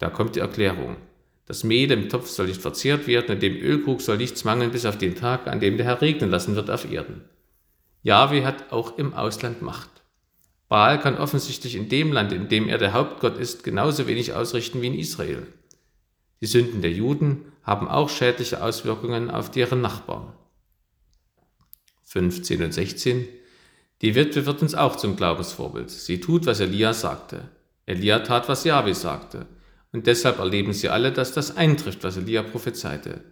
Da 0.00 0.10
kommt 0.10 0.34
die 0.34 0.40
Erklärung. 0.40 0.96
Das 1.46 1.62
Mehl 1.62 1.92
im 1.92 2.08
Topf 2.08 2.26
soll 2.26 2.46
nicht 2.46 2.60
verzehrt 2.60 3.06
werden 3.06 3.36
und 3.36 3.40
dem 3.40 3.54
Ölkrug 3.54 4.02
soll 4.02 4.16
nichts 4.16 4.42
mangeln 4.42 4.72
bis 4.72 4.84
auf 4.84 4.98
den 4.98 5.14
Tag, 5.14 5.46
an 5.46 5.60
dem 5.60 5.76
der 5.76 5.86
Herr 5.86 6.02
regnen 6.02 6.28
lassen 6.28 6.56
wird 6.56 6.72
auf 6.72 6.90
Erden. 6.90 7.22
Yahweh 8.02 8.44
hat 8.44 8.72
auch 8.72 8.98
im 8.98 9.14
Ausland 9.14 9.62
Macht. 9.62 9.90
Baal 10.68 10.98
kann 10.98 11.16
offensichtlich 11.18 11.76
in 11.76 11.88
dem 11.88 12.10
Land, 12.10 12.32
in 12.32 12.48
dem 12.48 12.68
er 12.68 12.78
der 12.78 12.94
Hauptgott 12.94 13.38
ist, 13.38 13.62
genauso 13.62 14.08
wenig 14.08 14.32
ausrichten 14.32 14.82
wie 14.82 14.88
in 14.88 14.98
Israel. 14.98 15.46
Die 16.40 16.46
Sünden 16.46 16.80
der 16.82 16.92
Juden 16.92 17.52
haben 17.62 17.88
auch 17.88 18.08
schädliche 18.08 18.62
Auswirkungen 18.62 19.30
auf 19.30 19.50
deren 19.50 19.80
Nachbarn. 19.80 20.32
15 22.04 22.62
und 22.62 22.72
16 22.72 23.28
Die 24.02 24.14
Witwe 24.14 24.46
wird 24.46 24.62
uns 24.62 24.74
auch 24.74 24.96
zum 24.96 25.16
Glaubensvorbild. 25.16 25.90
Sie 25.90 26.20
tut, 26.20 26.46
was 26.46 26.60
Elia 26.60 26.94
sagte. 26.94 27.48
Elia 27.86 28.20
tat, 28.20 28.48
was 28.48 28.64
Jahwe 28.64 28.94
sagte. 28.94 29.46
Und 29.92 30.06
deshalb 30.06 30.38
erleben 30.38 30.72
sie 30.72 30.88
alle, 30.88 31.12
dass 31.12 31.32
das 31.32 31.56
eintrifft, 31.56 32.02
was 32.02 32.16
Elia 32.16 32.42
prophezeite. 32.42 33.22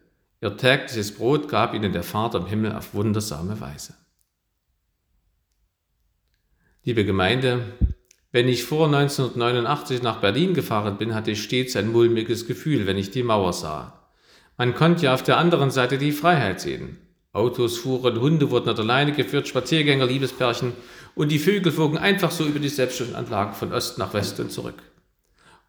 Ihr 0.40 0.56
tägliches 0.56 1.14
Brot 1.14 1.48
gab 1.48 1.74
ihnen 1.74 1.92
der 1.92 2.02
Vater 2.02 2.38
im 2.38 2.46
Himmel 2.46 2.72
auf 2.72 2.94
wundersame 2.94 3.60
Weise. 3.60 3.94
Liebe 6.84 7.04
Gemeinde, 7.04 7.64
Wenn 8.30 8.46
ich 8.46 8.64
vor 8.64 8.86
1989 8.86 10.02
nach 10.02 10.20
Berlin 10.20 10.52
gefahren 10.52 10.98
bin, 10.98 11.14
hatte 11.14 11.30
ich 11.30 11.42
stets 11.42 11.76
ein 11.76 11.90
mulmiges 11.90 12.46
Gefühl, 12.46 12.86
wenn 12.86 12.98
ich 12.98 13.10
die 13.10 13.22
Mauer 13.22 13.54
sah. 13.54 14.10
Man 14.58 14.74
konnte 14.74 15.06
ja 15.06 15.14
auf 15.14 15.22
der 15.22 15.38
anderen 15.38 15.70
Seite 15.70 15.96
die 15.96 16.12
Freiheit 16.12 16.60
sehen. 16.60 16.98
Autos 17.32 17.78
fuhren, 17.78 18.20
Hunde 18.20 18.50
wurden 18.50 18.68
an 18.68 18.76
der 18.76 18.84
Leine 18.84 19.12
geführt, 19.12 19.48
Spaziergänger, 19.48 20.04
Liebespärchen 20.04 20.72
und 21.14 21.30
die 21.30 21.38
Vögel 21.38 21.72
flogen 21.72 21.96
einfach 21.96 22.30
so 22.30 22.44
über 22.44 22.58
die 22.58 22.68
Selbstständanlagen 22.68 23.54
von 23.54 23.72
Ost 23.72 23.96
nach 23.96 24.12
West 24.12 24.38
und 24.40 24.52
zurück. 24.52 24.82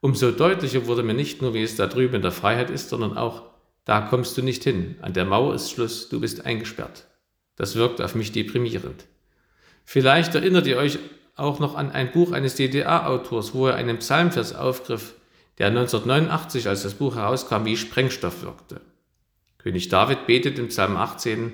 Umso 0.01 0.31
deutlicher 0.31 0.85
wurde 0.87 1.03
mir 1.03 1.13
nicht 1.13 1.41
nur, 1.41 1.53
wie 1.53 1.63
es 1.63 1.75
da 1.75 1.87
drüben 1.87 2.15
in 2.15 2.21
der 2.21 2.31
Freiheit 2.31 2.69
ist, 2.69 2.89
sondern 2.89 3.17
auch, 3.17 3.43
da 3.85 4.01
kommst 4.01 4.37
du 4.37 4.41
nicht 4.41 4.63
hin, 4.63 4.95
an 5.01 5.13
der 5.13 5.25
Mauer 5.25 5.53
ist 5.55 5.71
Schluss, 5.71 6.09
du 6.09 6.19
bist 6.19 6.45
eingesperrt. 6.45 7.05
Das 7.55 7.75
wirkt 7.75 8.01
auf 8.01 8.15
mich 8.15 8.31
deprimierend. 8.31 9.05
Vielleicht 9.85 10.35
erinnert 10.35 10.67
ihr 10.67 10.77
euch 10.77 10.99
auch 11.39 11.59
noch 11.59 11.75
an 11.75 11.91
ein 11.91 12.11
Buch 12.11 12.31
eines 12.31 12.55
DDR-Autors, 12.55 13.53
wo 13.53 13.67
er 13.67 13.75
einen 13.75 13.99
Psalmvers 13.99 14.53
aufgriff, 14.53 15.15
der 15.57 15.67
1989, 15.67 16.67
als 16.67 16.83
das 16.83 16.93
Buch 16.93 17.15
herauskam, 17.15 17.65
wie 17.65 17.77
Sprengstoff 17.77 18.43
wirkte. 18.43 18.81
König 19.57 19.89
David 19.89 20.25
betet 20.25 20.57
im 20.57 20.69
Psalm 20.69 20.95
18, 20.95 21.53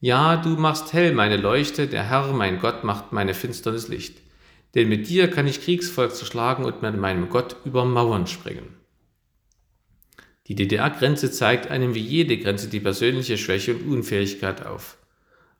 Ja, 0.00 0.36
du 0.36 0.50
machst 0.50 0.92
hell 0.92 1.12
meine 1.12 1.36
Leuchte, 1.36 1.88
der 1.88 2.08
Herr, 2.08 2.32
mein 2.32 2.60
Gott, 2.60 2.84
macht 2.84 3.12
meine 3.12 3.34
Finsternis 3.34 3.88
Licht. 3.88 4.18
Denn 4.74 4.88
mit 4.88 5.08
dir 5.08 5.28
kann 5.28 5.48
ich 5.48 5.62
Kriegsvolk 5.62 6.14
zerschlagen 6.14 6.64
und 6.64 6.80
mit 6.80 6.96
meinem 6.96 7.28
Gott 7.28 7.56
über 7.64 7.84
Mauern 7.84 8.28
springen. 8.28 8.76
Die 10.46 10.54
DDR-Grenze 10.54 11.30
zeigt 11.30 11.70
einem 11.70 11.94
wie 11.94 12.00
jede 12.00 12.36
Grenze 12.38 12.68
die 12.68 12.80
persönliche 12.80 13.36
Schwäche 13.36 13.74
und 13.74 13.88
Unfähigkeit 13.88 14.64
auf. 14.64 14.96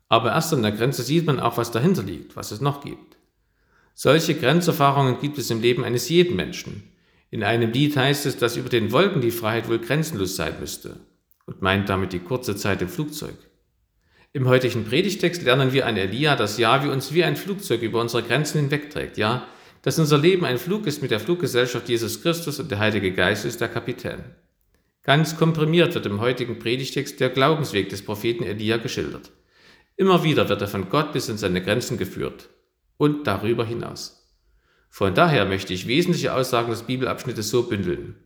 Aber 0.09 0.33
erst 0.33 0.53
an 0.53 0.63
der 0.63 0.73
Grenze 0.73 1.03
sieht 1.03 1.27
man 1.27 1.39
auch, 1.39 1.57
was 1.57 1.71
dahinter 1.71 2.03
liegt, 2.03 2.35
was 2.35 2.51
es 2.51 2.61
noch 2.61 2.83
gibt. 2.83 3.17
Solche 4.03 4.35
Grenzerfahrungen 4.35 5.21
gibt 5.21 5.37
es 5.37 5.51
im 5.51 5.61
Leben 5.61 5.85
eines 5.85 6.09
jeden 6.09 6.35
Menschen. 6.35 6.85
In 7.29 7.45
einem 7.45 7.71
Lied 7.71 7.95
heißt 7.99 8.25
es, 8.25 8.39
dass 8.39 8.57
über 8.57 8.71
den 8.71 8.93
Wolken 8.93 9.21
die 9.21 9.31
Freiheit 9.31 9.69
wohl 9.69 9.79
grenzenlos 9.79 10.37
sein 10.37 10.55
müsste 10.59 11.01
und 11.45 11.61
meint 11.61 11.91
damit 11.91 12.15
die 12.15 12.21
kurze 12.21 12.57
Zeit 12.57 12.81
im 12.81 12.89
Flugzeug. 12.89 13.35
Im 14.33 14.49
heutigen 14.49 14.87
Predigtext 14.87 15.43
lernen 15.43 15.75
wir 15.75 15.85
an 15.85 15.99
Elia, 15.99 16.35
dass 16.35 16.57
Jahwe 16.57 16.91
uns 16.91 17.13
wie 17.13 17.25
ein 17.25 17.37
Flugzeug 17.37 17.83
über 17.83 18.01
unsere 18.01 18.23
Grenzen 18.23 18.63
hinwegträgt, 18.63 19.19
ja, 19.19 19.47
dass 19.83 19.99
unser 19.99 20.17
Leben 20.17 20.47
ein 20.47 20.57
Flug 20.57 20.87
ist 20.87 21.03
mit 21.03 21.11
der 21.11 21.21
Fluggesellschaft 21.21 21.91
Jesus 21.91 22.23
Christus 22.23 22.59
und 22.59 22.71
der 22.71 22.79
Heilige 22.79 23.13
Geist 23.13 23.45
ist 23.45 23.61
der 23.61 23.69
Kapitän. 23.69 24.25
Ganz 25.03 25.37
komprimiert 25.37 25.95
wird 25.95 26.07
im 26.07 26.23
heutigen 26.23 26.59
Predigtext 26.59 27.21
der 27.21 27.29
Glaubensweg 27.29 27.91
des 27.91 28.01
Propheten 28.01 28.45
Elia 28.45 28.79
geschildert. 28.79 29.31
Immer 29.99 30.25
wieder 30.25 30.49
wird 30.49 30.63
er 30.63 30.69
von 30.69 30.89
Gott 30.89 31.13
bis 31.13 31.29
in 31.29 31.37
seine 31.37 31.63
Grenzen 31.63 31.99
geführt 31.99 32.49
und 33.01 33.27
darüber 33.27 33.65
hinaus. 33.65 34.29
Von 34.91 35.15
daher 35.15 35.47
möchte 35.47 35.73
ich 35.73 35.87
wesentliche 35.87 36.35
Aussagen 36.35 36.69
des 36.69 36.83
Bibelabschnittes 36.83 37.49
so 37.49 37.63
bündeln. 37.63 38.17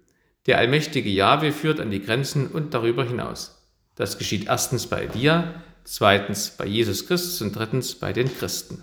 Der 0.47 0.59
allmächtige 0.59 1.11
Jahwe 1.11 1.52
führt 1.52 1.78
an 1.78 1.93
die 1.93 2.02
Grenzen 2.02 2.49
und 2.49 2.75
darüber 2.75 3.04
hinaus. 3.04 3.71
Das 3.95 4.19
geschieht 4.19 4.49
erstens 4.49 4.88
bei 4.88 5.02
Elia, 5.02 5.62
zweitens 5.85 6.50
bei 6.50 6.66
Jesus 6.66 7.07
Christus 7.07 7.40
und 7.40 7.54
drittens 7.54 7.95
bei 7.95 8.12
den 8.12 8.26
Christen. 8.37 8.83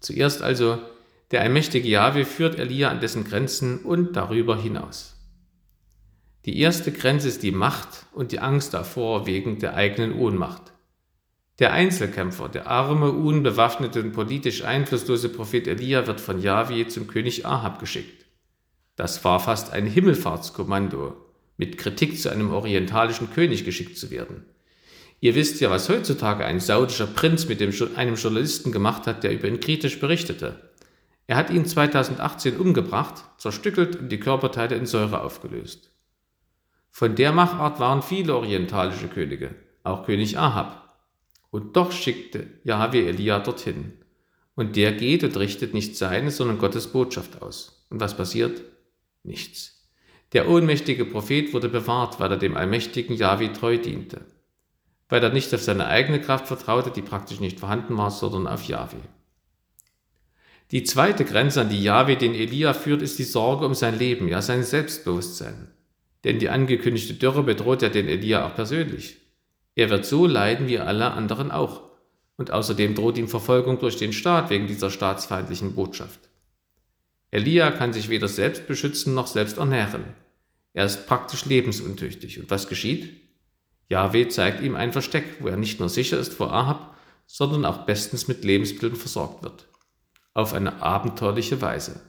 Zuerst 0.00 0.40
also, 0.40 0.78
der 1.32 1.42
allmächtige 1.42 1.88
Jahwe 1.88 2.24
führt 2.24 2.58
Elia 2.58 2.88
an 2.88 3.00
dessen 3.00 3.24
Grenzen 3.24 3.80
und 3.80 4.16
darüber 4.16 4.56
hinaus. 4.56 5.16
Die 6.46 6.58
erste 6.58 6.92
Grenze 6.92 7.28
ist 7.28 7.42
die 7.42 7.52
Macht 7.52 8.06
und 8.14 8.32
die 8.32 8.40
Angst 8.40 8.72
davor 8.72 9.26
wegen 9.26 9.58
der 9.58 9.74
eigenen 9.74 10.14
Ohnmacht. 10.14 10.72
Der 11.60 11.74
Einzelkämpfer, 11.74 12.48
der 12.48 12.68
arme, 12.68 13.12
unbewaffnete 13.12 14.00
und 14.00 14.12
politisch 14.12 14.64
einflusslose 14.64 15.28
Prophet 15.28 15.68
Elia 15.68 16.06
wird 16.06 16.18
von 16.18 16.40
Yahweh 16.40 16.88
zum 16.88 17.06
König 17.06 17.44
Ahab 17.44 17.78
geschickt. 17.78 18.24
Das 18.96 19.22
war 19.24 19.40
fast 19.40 19.70
ein 19.74 19.86
Himmelfahrtskommando, 19.86 21.14
mit 21.58 21.76
Kritik 21.76 22.18
zu 22.18 22.30
einem 22.30 22.50
orientalischen 22.50 23.30
König 23.30 23.66
geschickt 23.66 23.98
zu 23.98 24.10
werden. 24.10 24.46
Ihr 25.20 25.34
wisst 25.34 25.60
ja, 25.60 25.68
was 25.68 25.90
heutzutage 25.90 26.46
ein 26.46 26.60
saudischer 26.60 27.06
Prinz 27.06 27.46
mit 27.46 27.60
dem, 27.60 27.74
einem 27.94 28.14
Journalisten 28.14 28.72
gemacht 28.72 29.06
hat, 29.06 29.22
der 29.22 29.32
über 29.32 29.46
ihn 29.46 29.60
kritisch 29.60 30.00
berichtete. 30.00 30.70
Er 31.26 31.36
hat 31.36 31.50
ihn 31.50 31.66
2018 31.66 32.56
umgebracht, 32.56 33.22
zerstückelt 33.36 33.96
und 33.96 34.08
die 34.08 34.18
Körperteile 34.18 34.76
in 34.76 34.86
Säure 34.86 35.20
aufgelöst. 35.20 35.90
Von 36.90 37.16
der 37.16 37.32
Machart 37.32 37.78
waren 37.80 38.00
viele 38.00 38.34
orientalische 38.34 39.08
Könige, 39.08 39.54
auch 39.84 40.06
König 40.06 40.38
Ahab. 40.38 40.79
Und 41.50 41.76
doch 41.76 41.92
schickte 41.92 42.46
Jahwe 42.64 43.06
Elia 43.06 43.40
dorthin. 43.40 43.92
Und 44.54 44.76
der 44.76 44.92
geht 44.92 45.24
und 45.24 45.36
richtet 45.36 45.74
nicht 45.74 45.96
seine, 45.96 46.30
sondern 46.30 46.58
Gottes 46.58 46.88
Botschaft 46.88 47.42
aus. 47.42 47.86
Und 47.90 48.00
was 48.00 48.16
passiert? 48.16 48.62
Nichts. 49.22 49.88
Der 50.32 50.48
ohnmächtige 50.48 51.04
Prophet 51.04 51.52
wurde 51.52 51.68
bewahrt, 51.68 52.20
weil 52.20 52.30
er 52.30 52.36
dem 52.36 52.56
allmächtigen 52.56 53.16
Jahwe 53.16 53.52
treu 53.52 53.78
diente. 53.78 54.20
Weil 55.08 55.22
er 55.24 55.32
nicht 55.32 55.52
auf 55.54 55.62
seine 55.62 55.86
eigene 55.86 56.20
Kraft 56.20 56.46
vertraute, 56.46 56.90
die 56.90 57.02
praktisch 57.02 57.40
nicht 57.40 57.58
vorhanden 57.58 57.96
war, 57.96 58.12
sondern 58.12 58.46
auf 58.46 58.64
Jahwe. 58.64 58.98
Die 60.70 60.84
zweite 60.84 61.24
Grenze, 61.24 61.62
an 61.62 61.68
die 61.68 61.82
Jahwe 61.82 62.16
den 62.16 62.34
Elia 62.34 62.74
führt, 62.74 63.02
ist 63.02 63.18
die 63.18 63.24
Sorge 63.24 63.66
um 63.66 63.74
sein 63.74 63.98
Leben, 63.98 64.28
ja 64.28 64.40
sein 64.40 64.62
Selbstbewusstsein. 64.62 65.72
Denn 66.22 66.38
die 66.38 66.48
angekündigte 66.48 67.14
Dürre 67.14 67.42
bedroht 67.42 67.82
ja 67.82 67.88
den 67.88 68.06
Elia 68.06 68.46
auch 68.46 68.54
persönlich. 68.54 69.16
Er 69.80 69.88
wird 69.88 70.04
so 70.04 70.26
leiden 70.26 70.68
wie 70.68 70.78
alle 70.78 71.10
anderen 71.12 71.50
auch. 71.50 71.80
Und 72.36 72.50
außerdem 72.50 72.94
droht 72.94 73.16
ihm 73.16 73.28
Verfolgung 73.28 73.78
durch 73.78 73.96
den 73.96 74.12
Staat 74.12 74.50
wegen 74.50 74.66
dieser 74.66 74.90
staatsfeindlichen 74.90 75.74
Botschaft. 75.74 76.20
Elia 77.30 77.70
kann 77.70 77.94
sich 77.94 78.10
weder 78.10 78.28
selbst 78.28 78.66
beschützen 78.66 79.14
noch 79.14 79.26
selbst 79.26 79.56
ernähren. 79.56 80.04
Er 80.74 80.84
ist 80.84 81.06
praktisch 81.06 81.46
lebensuntüchtig. 81.46 82.38
Und 82.38 82.50
was 82.50 82.68
geschieht? 82.68 83.22
Yahweh 83.88 84.28
zeigt 84.28 84.62
ihm 84.62 84.76
ein 84.76 84.92
Versteck, 84.92 85.24
wo 85.38 85.48
er 85.48 85.56
nicht 85.56 85.80
nur 85.80 85.88
sicher 85.88 86.18
ist 86.18 86.34
vor 86.34 86.52
Ahab, 86.52 86.94
sondern 87.26 87.64
auch 87.64 87.86
bestens 87.86 88.28
mit 88.28 88.44
Lebensmitteln 88.44 88.96
versorgt 88.96 89.42
wird. 89.42 89.66
Auf 90.34 90.52
eine 90.52 90.82
abenteuerliche 90.82 91.62
Weise. 91.62 92.02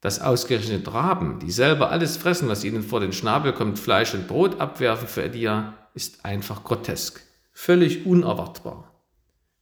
Dass 0.00 0.22
ausgerechnet 0.22 0.90
Raben, 0.90 1.40
die 1.40 1.50
selber 1.50 1.90
alles 1.90 2.16
fressen, 2.16 2.48
was 2.48 2.64
ihnen 2.64 2.82
vor 2.82 3.00
den 3.00 3.12
Schnabel 3.12 3.52
kommt, 3.52 3.78
Fleisch 3.78 4.14
und 4.14 4.28
Brot 4.28 4.60
abwerfen 4.60 5.06
für 5.06 5.24
Elia, 5.24 5.74
ist 5.94 6.24
einfach 6.24 6.64
grotesk, 6.64 7.20
völlig 7.52 8.06
unerwartbar. 8.06 8.92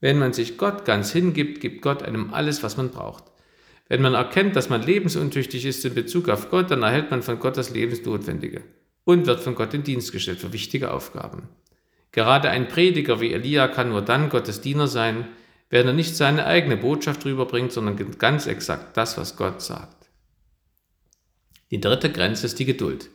Wenn 0.00 0.18
man 0.18 0.32
sich 0.32 0.56
Gott 0.56 0.84
ganz 0.84 1.12
hingibt, 1.12 1.60
gibt 1.60 1.82
Gott 1.82 2.02
einem 2.02 2.32
alles, 2.32 2.62
was 2.62 2.76
man 2.76 2.90
braucht. 2.90 3.24
Wenn 3.88 4.02
man 4.02 4.14
erkennt, 4.14 4.56
dass 4.56 4.68
man 4.68 4.82
lebensuntüchtig 4.82 5.66
ist 5.66 5.84
in 5.84 5.94
Bezug 5.94 6.28
auf 6.28 6.48
Gott, 6.50 6.70
dann 6.70 6.82
erhält 6.82 7.10
man 7.10 7.22
von 7.22 7.38
Gott 7.38 7.56
das 7.56 7.70
Lebensnotwendige 7.70 8.62
und 9.04 9.26
wird 9.26 9.40
von 9.40 9.54
Gott 9.54 9.74
in 9.74 9.82
Dienst 9.82 10.12
gestellt 10.12 10.38
für 10.38 10.52
wichtige 10.52 10.92
Aufgaben. 10.92 11.48
Gerade 12.12 12.50
ein 12.50 12.68
Prediger 12.68 13.20
wie 13.20 13.32
Elia 13.32 13.68
kann 13.68 13.90
nur 13.90 14.02
dann 14.02 14.30
Gottes 14.30 14.60
Diener 14.60 14.86
sein, 14.86 15.28
wenn 15.68 15.86
er 15.86 15.92
nicht 15.92 16.16
seine 16.16 16.46
eigene 16.46 16.76
Botschaft 16.76 17.24
rüberbringt, 17.24 17.72
sondern 17.72 17.96
ganz 18.18 18.46
exakt 18.46 18.96
das, 18.96 19.18
was 19.18 19.36
Gott 19.36 19.62
sagt. 19.62 20.08
Die 21.70 21.80
dritte 21.80 22.10
Grenze 22.10 22.46
ist 22.46 22.58
die 22.58 22.64
Geduld. 22.64 23.10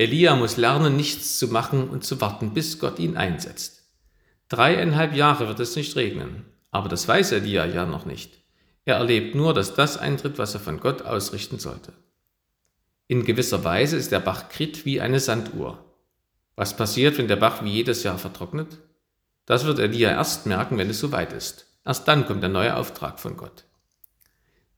Elia 0.00 0.34
muss 0.34 0.56
lernen, 0.56 0.96
nichts 0.96 1.38
zu 1.38 1.48
machen 1.48 1.90
und 1.90 2.04
zu 2.04 2.22
warten, 2.22 2.54
bis 2.54 2.78
Gott 2.78 2.98
ihn 2.98 3.18
einsetzt. 3.18 3.82
Dreieinhalb 4.48 5.14
Jahre 5.14 5.46
wird 5.46 5.60
es 5.60 5.76
nicht 5.76 5.94
regnen, 5.94 6.46
aber 6.70 6.88
das 6.88 7.06
weiß 7.06 7.32
Elia 7.32 7.66
ja 7.66 7.84
noch 7.84 8.06
nicht. 8.06 8.38
Er 8.86 8.96
erlebt 8.96 9.34
nur, 9.34 9.52
dass 9.52 9.74
das 9.74 9.98
eintritt, 9.98 10.38
was 10.38 10.54
er 10.54 10.60
von 10.60 10.80
Gott 10.80 11.02
ausrichten 11.02 11.58
sollte. 11.58 11.92
In 13.08 13.26
gewisser 13.26 13.62
Weise 13.62 13.98
ist 13.98 14.10
der 14.10 14.20
Bach 14.20 14.48
Krit 14.48 14.86
wie 14.86 15.02
eine 15.02 15.20
Sanduhr. 15.20 15.84
Was 16.56 16.74
passiert, 16.74 17.18
wenn 17.18 17.28
der 17.28 17.36
Bach 17.36 17.62
wie 17.62 17.70
jedes 17.70 18.02
Jahr 18.02 18.16
vertrocknet? 18.16 18.78
Das 19.44 19.66
wird 19.66 19.80
Elia 19.80 20.12
erst 20.12 20.46
merken, 20.46 20.78
wenn 20.78 20.88
es 20.88 20.98
soweit 20.98 21.34
ist. 21.34 21.66
Erst 21.84 22.08
dann 22.08 22.24
kommt 22.24 22.42
der 22.42 22.48
neue 22.48 22.74
Auftrag 22.74 23.20
von 23.20 23.36
Gott. 23.36 23.64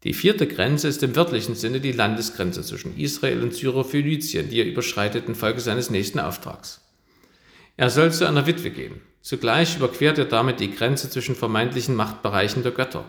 Die 0.04 0.14
vierte 0.14 0.48
Grenze 0.48 0.88
ist 0.88 1.02
im 1.02 1.14
wörtlichen 1.14 1.54
Sinne 1.54 1.80
die 1.80 1.92
Landesgrenze 1.92 2.62
zwischen 2.62 2.96
Israel 2.98 3.42
und 3.42 3.54
Syrophönizien, 3.54 4.50
die 4.50 4.60
er 4.60 4.66
überschreitet 4.66 5.28
infolge 5.28 5.60
seines 5.60 5.90
nächsten 5.90 6.18
Auftrags. 6.18 6.80
Er 7.76 7.88
soll 7.88 8.12
zu 8.12 8.26
einer 8.26 8.46
Witwe 8.46 8.70
gehen. 8.70 9.00
Zugleich 9.20 9.76
überquert 9.76 10.18
er 10.18 10.24
damit 10.24 10.58
die 10.58 10.74
Grenze 10.74 11.08
zwischen 11.08 11.36
vermeintlichen 11.36 11.94
Machtbereichen 11.94 12.64
der 12.64 12.72
Götter. 12.72 13.04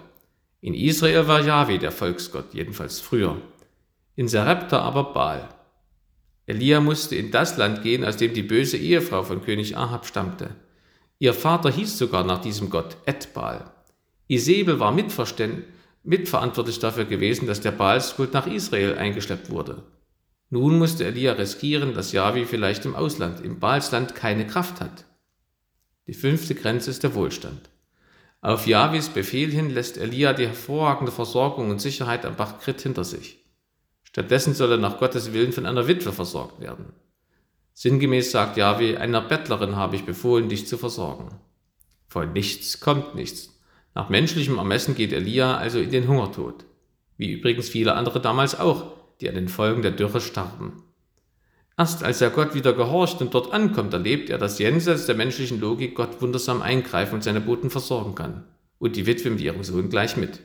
In 0.62 0.76
Israel 0.76 1.28
war 1.28 1.44
Yahweh 1.44 1.80
der 1.80 1.92
Volksgott, 1.92 2.54
jedenfalls 2.54 3.00
früher. 3.00 3.42
In 4.16 4.28
Sarepta 4.28 4.80
aber 4.80 5.14
Baal. 5.14 5.50
Elia 6.46 6.80
musste 6.80 7.16
in 7.16 7.32
das 7.32 7.58
Land 7.58 7.82
gehen, 7.82 8.06
aus 8.06 8.18
dem 8.18 8.34
die 8.34 8.44
böse 8.44 8.78
Ehefrau 8.78 9.24
von 9.24 9.44
König 9.44 9.76
Ahab 9.76 10.06
stammte. 10.06 10.52
Ihr 11.18 11.34
Vater 11.34 11.72
hieß 11.72 11.98
sogar 11.98 12.24
nach 12.24 12.42
diesem 12.42 12.70
Gott 12.70 12.98
Edbaal. 13.06 13.72
Isabel 14.28 14.80
war 14.80 14.92
mitverständlich 14.92 15.66
mitverantwortlich 16.04 16.80
dafür 16.80 17.06
gewesen, 17.06 17.48
dass 17.48 17.62
der 17.62 17.72
Baalskult 17.72 18.34
nach 18.34 18.48
Israel 18.48 18.98
eingeschleppt 18.98 19.50
wurde. 19.50 19.84
Nun 20.50 20.78
musste 20.78 21.06
Elia 21.06 21.34
riskieren, 21.34 21.94
dass 21.96 22.12
Javi 22.12 22.46
vielleicht 22.46 22.86
im 22.86 22.96
Ausland, 22.96 23.42
im 23.42 23.60
Baalsland, 23.60 24.14
keine 24.14 24.46
Kraft 24.46 24.82
hat. 24.82 25.06
Die 26.06 26.14
fünfte 26.14 26.54
Grenze 26.54 26.92
ist 26.92 27.04
der 27.04 27.16
Wohlstand. 27.16 27.70
Auf 28.42 28.68
Jahwes 28.68 29.08
Befehl 29.08 29.50
hin 29.50 29.70
lässt 29.70 29.98
Elia 29.98 30.34
die 30.34 30.46
hervorragende 30.48 31.14
Versorgung 31.14 31.70
und 31.70 31.80
Sicherheit 31.80 32.26
am 32.26 32.36
Bach 32.36 32.60
Krit 32.60 32.82
hinter 32.82 33.06
sich. 33.06 33.40
Stattdessen 34.04 34.54
soll 34.54 34.74
er 34.74 34.78
nach 34.78 35.00
Gottes 35.00 35.32
Willen 35.34 35.54
von 35.54 35.66
einer 35.66 35.88
Witwe 35.88 36.12
versorgt 36.12 36.60
werden. 36.60 36.92
Sinngemäß 37.74 38.32
sagt 38.32 38.58
Jahwe, 38.58 39.00
einer 39.00 39.22
Bettlerin 39.22 39.78
habe 39.78 39.96
ich 39.96 40.06
befohlen, 40.06 40.50
dich 40.50 40.68
zu 40.68 40.78
versorgen. 40.78 41.30
Von 42.08 42.34
nichts 42.34 42.80
kommt 42.80 43.16
nichts. 43.16 43.53
Nach 43.96 44.10
menschlichem 44.10 44.58
Ermessen 44.58 44.96
geht 44.96 45.14
Elia 45.14 45.58
also 45.58 45.80
in 45.80 45.92
den 45.92 46.08
Hungertod, 46.08 46.66
wie 47.18 47.32
übrigens 47.32 47.70
viele 47.70 47.94
andere 47.94 48.20
damals 48.20 48.60
auch, 48.60 48.94
die 49.22 49.30
an 49.30 49.36
den 49.36 49.50
Folgen 49.50 49.82
der 49.82 49.92
Dürre 49.92 50.20
starben. 50.20 50.84
Erst 51.78 52.04
als 52.04 52.22
er 52.22 52.30
Gott 52.30 52.54
wieder 52.54 52.74
gehorcht 52.74 53.22
und 53.22 53.34
dort 53.34 53.52
ankommt, 53.52 53.94
erlebt 53.94 54.30
er, 54.30 54.38
dass 54.38 54.60
jenseits 54.60 55.06
der 55.06 55.16
menschlichen 55.16 55.60
Logik 55.60 55.96
Gott 55.96 56.22
wundersam 56.22 56.62
eingreifen 56.62 57.16
und 57.16 57.24
seine 57.24 57.42
Boten 57.42 57.70
versorgen 57.70 58.14
kann. 58.14 58.44
Und 58.78 58.96
die 58.96 59.08
Witwe 59.08 59.32
mit 59.32 59.42
ihrem 59.42 59.64
Sohn 59.64 59.90
gleich 59.90 60.18
mit. 60.18 60.40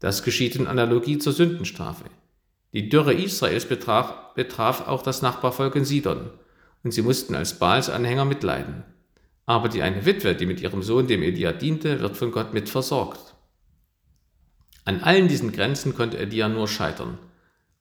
Das 0.00 0.24
geschieht 0.24 0.56
in 0.56 0.66
Analogie 0.66 1.18
zur 1.18 1.32
Sündenstrafe. 1.32 2.04
Die 2.72 2.88
Dürre 2.88 3.12
Israels 3.12 3.66
betraf, 3.66 4.34
betraf 4.34 4.88
auch 4.88 5.02
das 5.02 5.22
Nachbarvolk 5.22 5.76
in 5.76 5.84
Sidon, 5.84 6.30
und 6.82 6.92
sie 6.92 7.02
mussten 7.02 7.34
als 7.34 7.58
Baals 7.58 7.90
Anhänger 7.90 8.24
mitleiden. 8.24 8.82
Aber 9.46 9.68
die 9.68 9.82
eine 9.82 10.06
Witwe, 10.06 10.34
die 10.34 10.46
mit 10.46 10.60
ihrem 10.60 10.82
Sohn 10.82 11.06
dem 11.06 11.22
Elia 11.22 11.52
diente, 11.52 12.00
wird 12.00 12.16
von 12.16 12.30
Gott 12.30 12.54
mit 12.54 12.68
versorgt. 12.68 13.34
An 14.84 15.00
allen 15.00 15.28
diesen 15.28 15.52
Grenzen 15.52 15.94
konnte 15.94 16.18
Elia 16.18 16.48
nur 16.48 16.68
scheitern. 16.68 17.18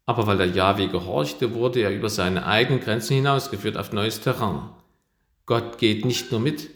Aber 0.05 0.27
weil 0.27 0.37
der 0.37 0.47
Jahwe 0.47 0.87
gehorchte, 0.87 1.53
wurde 1.53 1.81
er 1.81 1.91
über 1.91 2.09
seine 2.09 2.45
eigenen 2.45 2.81
Grenzen 2.81 3.15
hinausgeführt 3.15 3.77
auf 3.77 3.93
neues 3.93 4.21
Terrain. 4.21 4.69
Gott 5.45 5.77
geht 5.77 6.05
nicht 6.05 6.31
nur 6.31 6.39
mit, 6.39 6.69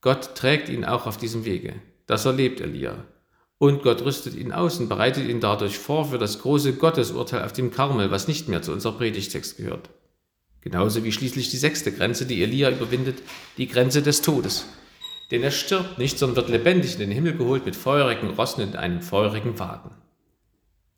Gott 0.00 0.34
trägt 0.34 0.68
ihn 0.68 0.84
auch 0.84 1.06
auf 1.06 1.16
diesem 1.16 1.44
Wege. 1.44 1.74
Das 2.06 2.24
erlebt 2.24 2.60
Elia. 2.60 3.04
Und 3.58 3.82
Gott 3.82 4.04
rüstet 4.04 4.34
ihn 4.34 4.52
aus 4.52 4.78
und 4.78 4.88
bereitet 4.88 5.28
ihn 5.28 5.40
dadurch 5.40 5.78
vor 5.78 6.04
für 6.04 6.18
das 6.18 6.40
große 6.40 6.74
Gottesurteil 6.74 7.42
auf 7.42 7.52
dem 7.52 7.70
Karmel, 7.70 8.10
was 8.10 8.28
nicht 8.28 8.48
mehr 8.48 8.62
zu 8.62 8.72
unserem 8.72 8.98
Predigtext 8.98 9.56
gehört. 9.56 9.88
Genauso 10.66 11.04
wie 11.04 11.12
schließlich 11.12 11.48
die 11.48 11.58
sechste 11.58 11.92
Grenze, 11.92 12.26
die 12.26 12.42
Elia 12.42 12.72
überwindet, 12.72 13.22
die 13.56 13.68
Grenze 13.68 14.02
des 14.02 14.20
Todes. 14.20 14.66
Denn 15.30 15.44
er 15.44 15.52
stirbt 15.52 15.96
nicht, 15.96 16.18
sondern 16.18 16.34
wird 16.34 16.48
lebendig 16.48 16.94
in 16.94 16.98
den 16.98 17.12
Himmel 17.12 17.36
geholt 17.36 17.64
mit 17.64 17.76
feurigen 17.76 18.30
Rossen 18.30 18.62
in 18.62 18.74
einem 18.74 19.00
feurigen 19.00 19.60
Wagen. 19.60 19.94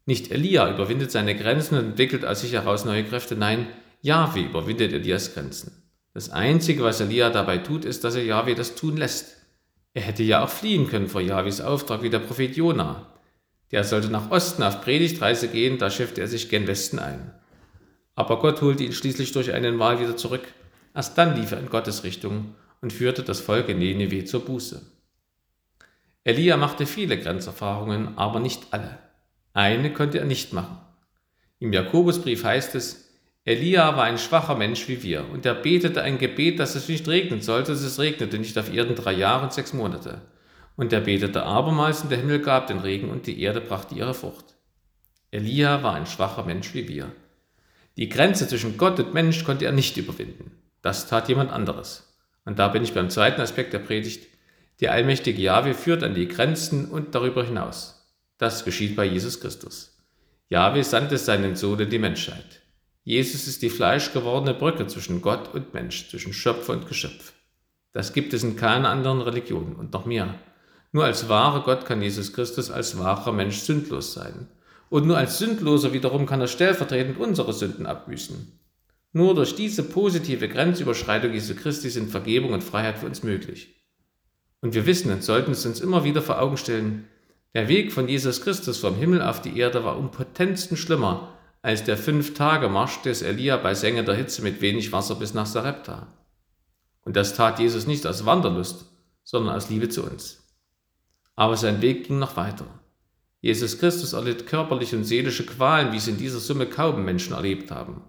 Nicht 0.06 0.32
Elia 0.32 0.72
überwindet 0.72 1.10
seine 1.10 1.36
Grenzen 1.36 1.76
und 1.76 1.84
entwickelt 1.84 2.24
aus 2.24 2.40
sich 2.40 2.54
heraus 2.54 2.86
neue 2.86 3.04
Kräfte, 3.04 3.36
nein, 3.36 3.66
Jahwe 4.00 4.40
überwindet 4.40 4.94
Elias 4.94 5.34
Grenzen. 5.34 5.82
Das 6.14 6.30
Einzige, 6.30 6.82
was 6.82 7.02
Elia 7.02 7.28
dabei 7.28 7.58
tut, 7.58 7.84
ist, 7.84 8.04
dass 8.04 8.14
er 8.14 8.24
Jahwe 8.24 8.54
das 8.54 8.74
tun 8.74 8.96
lässt. 8.96 9.36
Er 9.92 10.00
hätte 10.00 10.22
ja 10.22 10.42
auch 10.42 10.48
fliehen 10.48 10.88
können 10.88 11.08
vor 11.08 11.20
Jahwes 11.20 11.60
Auftrag 11.60 12.02
wie 12.02 12.08
der 12.08 12.20
Prophet 12.20 12.56
Jona. 12.56 13.06
Der 13.70 13.84
sollte 13.84 14.08
nach 14.08 14.30
Osten 14.30 14.62
auf 14.62 14.80
Predigtreise 14.80 15.48
gehen, 15.48 15.76
da 15.76 15.90
schiffte 15.90 16.22
er 16.22 16.28
sich 16.28 16.48
gen 16.48 16.66
Westen 16.66 16.98
ein. 16.98 17.37
Aber 18.18 18.40
Gott 18.40 18.62
holte 18.62 18.82
ihn 18.82 18.92
schließlich 18.92 19.30
durch 19.30 19.52
einen 19.52 19.78
Wahl 19.78 20.00
wieder 20.00 20.16
zurück. 20.16 20.42
Erst 20.92 21.16
dann 21.16 21.36
lief 21.36 21.52
er 21.52 21.60
in 21.60 21.68
Gottes 21.68 22.02
Richtung 22.02 22.56
und 22.80 22.92
führte 22.92 23.22
das 23.22 23.38
Volk 23.38 23.68
in 23.68 23.78
Nineveh 23.78 24.24
zur 24.24 24.44
Buße. 24.44 24.82
Elia 26.24 26.56
machte 26.56 26.84
viele 26.84 27.16
Grenzerfahrungen, 27.16 28.18
aber 28.18 28.40
nicht 28.40 28.66
alle. 28.72 28.98
Eine 29.52 29.92
konnte 29.92 30.18
er 30.18 30.24
nicht 30.24 30.52
machen. 30.52 30.78
Im 31.60 31.72
Jakobusbrief 31.72 32.42
heißt 32.42 32.74
es, 32.74 33.08
Elia 33.44 33.96
war 33.96 34.02
ein 34.02 34.18
schwacher 34.18 34.56
Mensch 34.56 34.88
wie 34.88 35.04
wir, 35.04 35.30
und 35.30 35.46
er 35.46 35.54
betete 35.54 36.02
ein 36.02 36.18
Gebet, 36.18 36.58
dass 36.58 36.74
es 36.74 36.88
nicht 36.88 37.06
regnen 37.06 37.40
sollte, 37.40 37.70
es 37.70 38.00
regnete 38.00 38.40
nicht 38.40 38.58
auf 38.58 38.74
Erden 38.74 38.96
drei 38.96 39.12
Jahre 39.12 39.44
und 39.44 39.52
sechs 39.52 39.72
Monate. 39.72 40.22
Und 40.74 40.92
er 40.92 41.02
betete 41.02 41.44
abermals, 41.44 42.02
und 42.02 42.10
der 42.10 42.18
Himmel 42.18 42.40
gab 42.40 42.66
den 42.66 42.80
Regen, 42.80 43.10
und 43.10 43.28
die 43.28 43.40
Erde 43.40 43.60
brachte 43.60 43.94
ihre 43.94 44.12
Frucht. 44.12 44.56
Elia 45.30 45.84
war 45.84 45.94
ein 45.94 46.06
schwacher 46.06 46.42
Mensch 46.42 46.74
wie 46.74 46.88
wir. 46.88 47.12
Die 47.98 48.08
Grenze 48.08 48.46
zwischen 48.46 48.76
Gott 48.76 49.00
und 49.00 49.12
Mensch 49.12 49.42
konnte 49.42 49.64
er 49.64 49.72
nicht 49.72 49.96
überwinden. 49.96 50.52
Das 50.82 51.08
tat 51.08 51.28
jemand 51.28 51.50
anderes. 51.50 52.16
Und 52.44 52.60
da 52.60 52.68
bin 52.68 52.84
ich 52.84 52.94
beim 52.94 53.10
zweiten 53.10 53.40
Aspekt 53.40 53.72
der 53.72 53.80
Predigt. 53.80 54.24
Der 54.80 54.92
allmächtige 54.92 55.42
Jahwe 55.42 55.74
führt 55.74 56.04
an 56.04 56.14
die 56.14 56.28
Grenzen 56.28 56.86
und 56.86 57.16
darüber 57.16 57.42
hinaus. 57.42 58.08
Das 58.38 58.64
geschieht 58.64 58.94
bei 58.94 59.04
Jesus 59.04 59.40
Christus. 59.40 59.98
Jahwe 60.48 60.84
sandte 60.84 61.18
seinen 61.18 61.56
Sohn 61.56 61.80
in 61.80 61.90
die 61.90 61.98
Menschheit. 61.98 62.62
Jesus 63.02 63.48
ist 63.48 63.62
die 63.62 63.68
fleischgewordene 63.68 64.54
Brücke 64.54 64.86
zwischen 64.86 65.20
Gott 65.20 65.52
und 65.52 65.74
Mensch, 65.74 66.08
zwischen 66.08 66.32
Schöpfer 66.32 66.74
und 66.74 66.86
Geschöpf. 66.86 67.32
Das 67.92 68.12
gibt 68.12 68.32
es 68.32 68.44
in 68.44 68.54
keiner 68.54 68.90
anderen 68.90 69.22
Religion 69.22 69.74
und 69.74 69.92
noch 69.92 70.06
mehr. 70.06 70.38
Nur 70.92 71.04
als 71.04 71.28
wahrer 71.28 71.64
Gott 71.64 71.84
kann 71.84 72.00
Jesus 72.00 72.32
Christus 72.32 72.70
als 72.70 72.96
wahrer 72.96 73.32
Mensch 73.32 73.56
sündlos 73.58 74.12
sein. 74.12 74.46
Und 74.90 75.06
nur 75.06 75.18
als 75.18 75.38
Sündloser 75.38 75.92
wiederum 75.92 76.26
kann 76.26 76.40
er 76.40 76.48
stellvertretend 76.48 77.18
unsere 77.18 77.52
Sünden 77.52 77.86
abbüßen. 77.86 78.58
Nur 79.12 79.34
durch 79.34 79.54
diese 79.54 79.82
positive 79.82 80.48
Grenzüberschreitung 80.48 81.32
Jesu 81.32 81.54
Christi 81.54 81.90
sind 81.90 82.10
Vergebung 82.10 82.52
und 82.52 82.64
Freiheit 82.64 82.98
für 82.98 83.06
uns 83.06 83.22
möglich. 83.22 83.74
Und 84.60 84.74
wir 84.74 84.86
wissen 84.86 85.12
und 85.12 85.22
sollten 85.22 85.52
es 85.52 85.64
uns 85.64 85.80
immer 85.80 86.04
wieder 86.04 86.22
vor 86.22 86.40
Augen 86.40 86.56
stellen, 86.56 87.06
der 87.54 87.68
Weg 87.68 87.92
von 87.92 88.08
Jesus 88.08 88.42
Christus 88.42 88.78
vom 88.78 88.96
Himmel 88.96 89.22
auf 89.22 89.40
die 89.40 89.58
Erde 89.58 89.82
war 89.84 89.96
um 89.96 90.10
Potenzen 90.10 90.76
schlimmer 90.76 91.32
als 91.62 91.84
der 91.84 91.96
Fünf-Tage-Marsch 91.96 93.02
des 93.02 93.22
Elia 93.22 93.56
bei 93.56 93.74
sengender 93.74 94.14
Hitze 94.14 94.42
mit 94.42 94.60
wenig 94.60 94.92
Wasser 94.92 95.14
bis 95.14 95.34
nach 95.34 95.46
Sarepta. 95.46 96.06
Und 97.02 97.16
das 97.16 97.34
tat 97.34 97.58
Jesus 97.58 97.86
nicht 97.86 98.06
aus 98.06 98.26
Wanderlust, 98.26 98.84
sondern 99.24 99.56
aus 99.56 99.70
Liebe 99.70 99.88
zu 99.88 100.04
uns. 100.04 100.46
Aber 101.36 101.56
sein 101.56 101.80
Weg 101.80 102.06
ging 102.06 102.18
noch 102.18 102.36
weiter. 102.36 102.66
Jesus 103.48 103.78
Christus 103.78 104.12
erlitt 104.12 104.46
körperliche 104.46 104.94
und 104.94 105.04
seelische 105.04 105.46
Qualen, 105.46 105.90
wie 105.90 105.96
es 105.96 106.06
in 106.06 106.18
dieser 106.18 106.38
Summe 106.38 106.66
kaum 106.66 107.02
Menschen 107.02 107.32
erlebt 107.32 107.70
haben. 107.70 108.02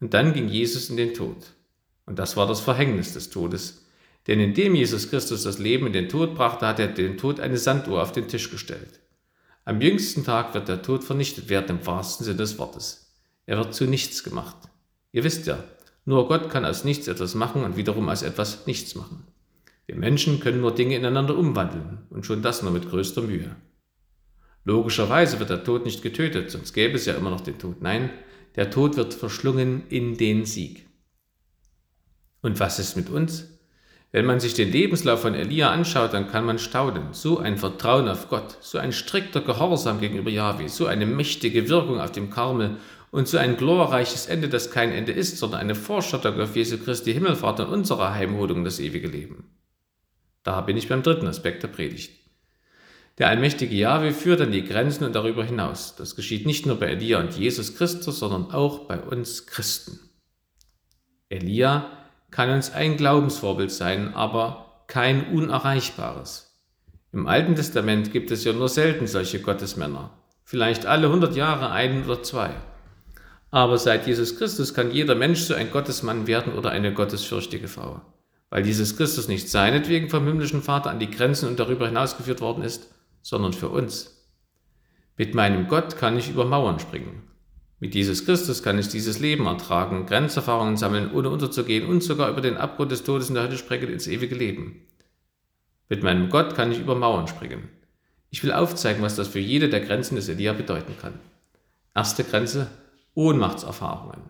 Und 0.00 0.14
dann 0.14 0.32
ging 0.32 0.48
Jesus 0.48 0.90
in 0.90 0.96
den 0.96 1.14
Tod. 1.14 1.36
Und 2.06 2.18
das 2.18 2.36
war 2.36 2.48
das 2.48 2.58
Verhängnis 2.58 3.12
des 3.12 3.30
Todes. 3.30 3.86
Denn 4.26 4.40
indem 4.40 4.74
Jesus 4.74 5.08
Christus 5.08 5.44
das 5.44 5.60
Leben 5.60 5.86
in 5.86 5.92
den 5.92 6.08
Tod 6.08 6.34
brachte, 6.34 6.66
hat 6.66 6.80
er 6.80 6.88
dem 6.88 7.18
Tod 7.18 7.38
eine 7.38 7.56
Sanduhr 7.56 8.02
auf 8.02 8.10
den 8.10 8.26
Tisch 8.26 8.50
gestellt. 8.50 8.98
Am 9.64 9.80
jüngsten 9.80 10.24
Tag 10.24 10.54
wird 10.54 10.66
der 10.66 10.82
Tod 10.82 11.04
vernichtet 11.04 11.48
werden 11.48 11.78
im 11.78 11.86
wahrsten 11.86 12.26
Sinne 12.26 12.38
des 12.38 12.58
Wortes. 12.58 13.14
Er 13.46 13.58
wird 13.58 13.72
zu 13.72 13.84
nichts 13.84 14.24
gemacht. 14.24 14.56
Ihr 15.12 15.22
wisst 15.22 15.46
ja, 15.46 15.62
nur 16.04 16.26
Gott 16.26 16.50
kann 16.50 16.64
aus 16.64 16.82
nichts 16.82 17.06
etwas 17.06 17.36
machen 17.36 17.62
und 17.62 17.76
wiederum 17.76 18.08
aus 18.08 18.22
etwas 18.22 18.66
nichts 18.66 18.96
machen. 18.96 19.22
Wir 19.86 19.94
Menschen 19.94 20.40
können 20.40 20.60
nur 20.60 20.74
Dinge 20.74 20.96
ineinander 20.96 21.38
umwandeln 21.38 21.98
und 22.10 22.26
schon 22.26 22.42
das 22.42 22.62
nur 22.62 22.72
mit 22.72 22.90
größter 22.90 23.22
Mühe. 23.22 23.54
Logischerweise 24.64 25.38
wird 25.38 25.50
der 25.50 25.64
Tod 25.64 25.84
nicht 25.84 26.02
getötet, 26.02 26.50
sonst 26.50 26.72
gäbe 26.72 26.96
es 26.96 27.06
ja 27.06 27.14
immer 27.14 27.30
noch 27.30 27.40
den 27.40 27.58
Tod. 27.58 27.80
Nein, 27.80 28.10
der 28.56 28.70
Tod 28.70 28.96
wird 28.96 29.14
verschlungen 29.14 29.84
in 29.88 30.16
den 30.16 30.44
Sieg. 30.44 30.86
Und 32.42 32.60
was 32.60 32.78
ist 32.78 32.96
mit 32.96 33.10
uns? 33.10 33.58
Wenn 34.12 34.26
man 34.26 34.40
sich 34.40 34.54
den 34.54 34.72
Lebenslauf 34.72 35.22
von 35.22 35.34
Elia 35.34 35.70
anschaut, 35.70 36.12
dann 36.14 36.28
kann 36.28 36.44
man 36.44 36.58
staunen. 36.58 37.12
So 37.12 37.38
ein 37.38 37.56
Vertrauen 37.56 38.08
auf 38.08 38.28
Gott, 38.28 38.58
so 38.60 38.78
ein 38.78 38.92
strikter 38.92 39.40
Gehorsam 39.40 40.00
gegenüber 40.00 40.30
Yahweh, 40.30 40.66
so 40.66 40.86
eine 40.86 41.06
mächtige 41.06 41.68
Wirkung 41.68 42.00
auf 42.00 42.10
dem 42.10 42.28
Karmel 42.28 42.78
und 43.12 43.28
so 43.28 43.38
ein 43.38 43.56
glorreiches 43.56 44.26
Ende, 44.26 44.48
das 44.48 44.72
kein 44.72 44.90
Ende 44.90 45.12
ist, 45.12 45.38
sondern 45.38 45.60
eine 45.60 45.76
Vorschattung 45.76 46.40
auf 46.40 46.56
Jesu 46.56 46.78
Christi 46.78 47.12
Himmelfahrt 47.12 47.60
und 47.60 47.68
unserer 47.68 48.12
Heimholung 48.12 48.64
das 48.64 48.80
ewige 48.80 49.08
Leben. 49.08 49.44
Da 50.42 50.60
bin 50.60 50.76
ich 50.76 50.88
beim 50.88 51.02
dritten 51.02 51.28
Aspekt 51.28 51.62
der 51.62 51.68
Predigt. 51.68 52.19
Der 53.20 53.28
allmächtige 53.28 53.76
Jahwe 53.76 54.12
führt 54.12 54.40
an 54.40 54.50
die 54.50 54.64
Grenzen 54.64 55.04
und 55.04 55.14
darüber 55.14 55.44
hinaus. 55.44 55.94
Das 55.94 56.16
geschieht 56.16 56.46
nicht 56.46 56.64
nur 56.64 56.76
bei 56.76 56.86
Elia 56.86 57.20
und 57.20 57.36
Jesus 57.36 57.76
Christus, 57.76 58.18
sondern 58.18 58.50
auch 58.50 58.86
bei 58.86 58.98
uns 58.98 59.46
Christen. 59.46 60.00
Elia 61.28 61.90
kann 62.30 62.48
uns 62.48 62.72
ein 62.72 62.96
Glaubensvorbild 62.96 63.70
sein, 63.70 64.14
aber 64.14 64.84
kein 64.86 65.34
unerreichbares. 65.34 66.58
Im 67.12 67.26
Alten 67.26 67.56
Testament 67.56 68.10
gibt 68.10 68.30
es 68.30 68.44
ja 68.44 68.54
nur 68.54 68.70
selten 68.70 69.06
solche 69.06 69.42
Gottesmänner, 69.42 70.16
vielleicht 70.44 70.86
alle 70.86 71.08
100 71.08 71.36
Jahre 71.36 71.72
einen 71.72 72.04
oder 72.04 72.22
zwei. 72.22 72.54
Aber 73.50 73.76
seit 73.76 74.06
Jesus 74.06 74.38
Christus 74.38 74.72
kann 74.72 74.92
jeder 74.92 75.14
Mensch 75.14 75.40
so 75.40 75.52
ein 75.52 75.70
Gottesmann 75.70 76.26
werden 76.26 76.54
oder 76.54 76.70
eine 76.70 76.94
gottesfürchtige 76.94 77.68
Frau, 77.68 78.00
weil 78.48 78.64
Jesus 78.64 78.96
Christus 78.96 79.28
nicht 79.28 79.50
seinetwegen 79.50 80.08
vom 80.08 80.24
himmlischen 80.24 80.62
Vater 80.62 80.88
an 80.88 81.00
die 81.00 81.10
Grenzen 81.10 81.50
und 81.50 81.60
darüber 81.60 81.86
hinaus 81.86 82.16
geführt 82.16 82.40
worden 82.40 82.64
ist, 82.64 82.88
sondern 83.22 83.52
für 83.52 83.68
uns. 83.68 84.28
Mit 85.16 85.34
meinem 85.34 85.68
Gott 85.68 85.96
kann 85.96 86.16
ich 86.16 86.30
über 86.30 86.44
Mauern 86.44 86.78
springen. 86.78 87.22
Mit 87.78 87.94
Jesus 87.94 88.24
Christus 88.26 88.62
kann 88.62 88.78
ich 88.78 88.88
dieses 88.88 89.20
Leben 89.20 89.46
ertragen, 89.46 90.06
Grenzerfahrungen 90.06 90.76
sammeln, 90.76 91.12
ohne 91.12 91.30
unterzugehen 91.30 91.88
und 91.88 92.02
sogar 92.02 92.30
über 92.30 92.42
den 92.42 92.58
Abgrund 92.58 92.92
des 92.92 93.04
Todes 93.04 93.28
in 93.28 93.34
der 93.34 93.44
Hölle 93.44 93.56
sprengen 93.56 93.88
ins 93.88 94.06
ewige 94.06 94.34
Leben. 94.34 94.86
Mit 95.88 96.02
meinem 96.02 96.28
Gott 96.28 96.54
kann 96.54 96.72
ich 96.72 96.78
über 96.78 96.94
Mauern 96.94 97.26
springen. 97.26 97.68
Ich 98.30 98.44
will 98.44 98.52
aufzeigen, 98.52 99.02
was 99.02 99.16
das 99.16 99.28
für 99.28 99.40
jede 99.40 99.68
der 99.68 99.80
Grenzen 99.80 100.14
des 100.14 100.28
Elia 100.28 100.52
bedeuten 100.52 100.94
kann. 101.00 101.18
Erste 101.94 102.22
Grenze, 102.22 102.70
Ohnmachtserfahrungen. 103.14 104.20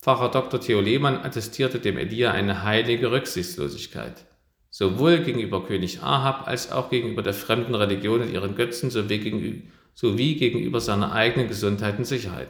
Pfarrer 0.00 0.30
Dr. 0.30 0.60
Theo 0.60 0.80
Lehmann 0.80 1.16
attestierte 1.16 1.80
dem 1.80 1.96
Elia 1.96 2.32
eine 2.32 2.62
heilige 2.62 3.10
Rücksichtslosigkeit. 3.10 4.24
Sowohl 4.72 5.18
gegenüber 5.18 5.64
König 5.64 6.02
Ahab 6.02 6.48
als 6.48 6.72
auch 6.72 6.88
gegenüber 6.88 7.22
der 7.22 7.34
fremden 7.34 7.74
Religion 7.74 8.22
und 8.22 8.32
ihren 8.32 8.56
Götzen 8.56 8.90
sowie 8.90 9.18
gegenüber, 9.18 9.68
sowie 9.94 10.34
gegenüber 10.36 10.80
seiner 10.80 11.12
eigenen 11.12 11.46
Gesundheit 11.46 11.98
und 11.98 12.06
Sicherheit. 12.06 12.48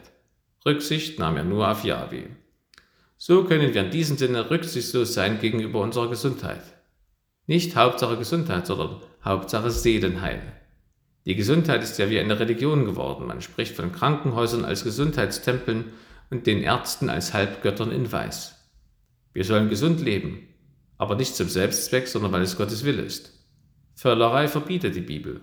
Rücksicht 0.64 1.18
nahm 1.18 1.36
er 1.36 1.42
nur 1.42 1.68
auf 1.68 1.84
Yahweh. 1.84 2.26
So 3.18 3.42
können 3.44 3.74
wir 3.74 3.84
in 3.84 3.90
diesem 3.90 4.16
Sinne 4.16 4.50
rücksichtslos 4.50 5.14
sein 5.14 5.40
gegenüber 5.40 5.80
unserer 5.80 6.08
Gesundheit. 6.08 6.62
Nicht 7.48 7.74
Hauptsache 7.74 8.16
Gesundheit, 8.16 8.68
sondern 8.68 9.00
Hauptsache 9.24 9.72
Seelenheil. 9.72 10.40
Die 11.24 11.34
Gesundheit 11.34 11.82
ist 11.82 11.98
ja 11.98 12.08
wie 12.08 12.20
eine 12.20 12.38
Religion 12.38 12.84
geworden. 12.84 13.26
Man 13.26 13.42
spricht 13.42 13.74
von 13.74 13.90
Krankenhäusern 13.90 14.64
als 14.64 14.84
Gesundheitstempeln 14.84 15.86
und 16.30 16.46
den 16.46 16.62
Ärzten 16.62 17.10
als 17.10 17.34
Halbgöttern 17.34 17.90
in 17.90 18.10
Weiß. 18.10 18.54
Wir 19.32 19.44
sollen 19.44 19.68
gesund 19.68 20.00
leben, 20.00 20.48
aber 21.02 21.16
nicht 21.16 21.34
zum 21.34 21.48
Selbstzweck, 21.48 22.06
sondern 22.06 22.30
weil 22.30 22.42
es 22.42 22.56
Gottes 22.56 22.84
Wille 22.84 23.02
ist. 23.02 23.32
Völlerei 23.96 24.46
verbietet 24.46 24.94
die 24.94 25.00
Bibel, 25.00 25.40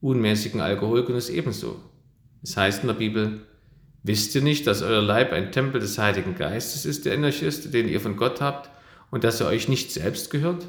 unmäßigen 0.00 0.62
Alkoholgenuss 0.62 1.28
ebenso. 1.28 1.78
Es 2.42 2.56
heißt 2.56 2.80
in 2.80 2.86
der 2.86 2.94
Bibel, 2.94 3.42
wisst 4.02 4.34
ihr 4.34 4.40
nicht, 4.40 4.66
dass 4.66 4.80
euer 4.80 5.02
Leib 5.02 5.32
ein 5.32 5.52
Tempel 5.52 5.82
des 5.82 5.98
Heiligen 5.98 6.34
Geistes 6.34 6.86
ist, 6.86 7.04
der 7.04 7.12
in 7.12 7.26
euch 7.26 7.42
ist, 7.42 7.74
den 7.74 7.90
ihr 7.90 8.00
von 8.00 8.16
Gott 8.16 8.40
habt, 8.40 8.70
und 9.10 9.22
dass 9.22 9.42
er 9.42 9.48
euch 9.48 9.68
nicht 9.68 9.92
selbst 9.92 10.30
gehört? 10.30 10.66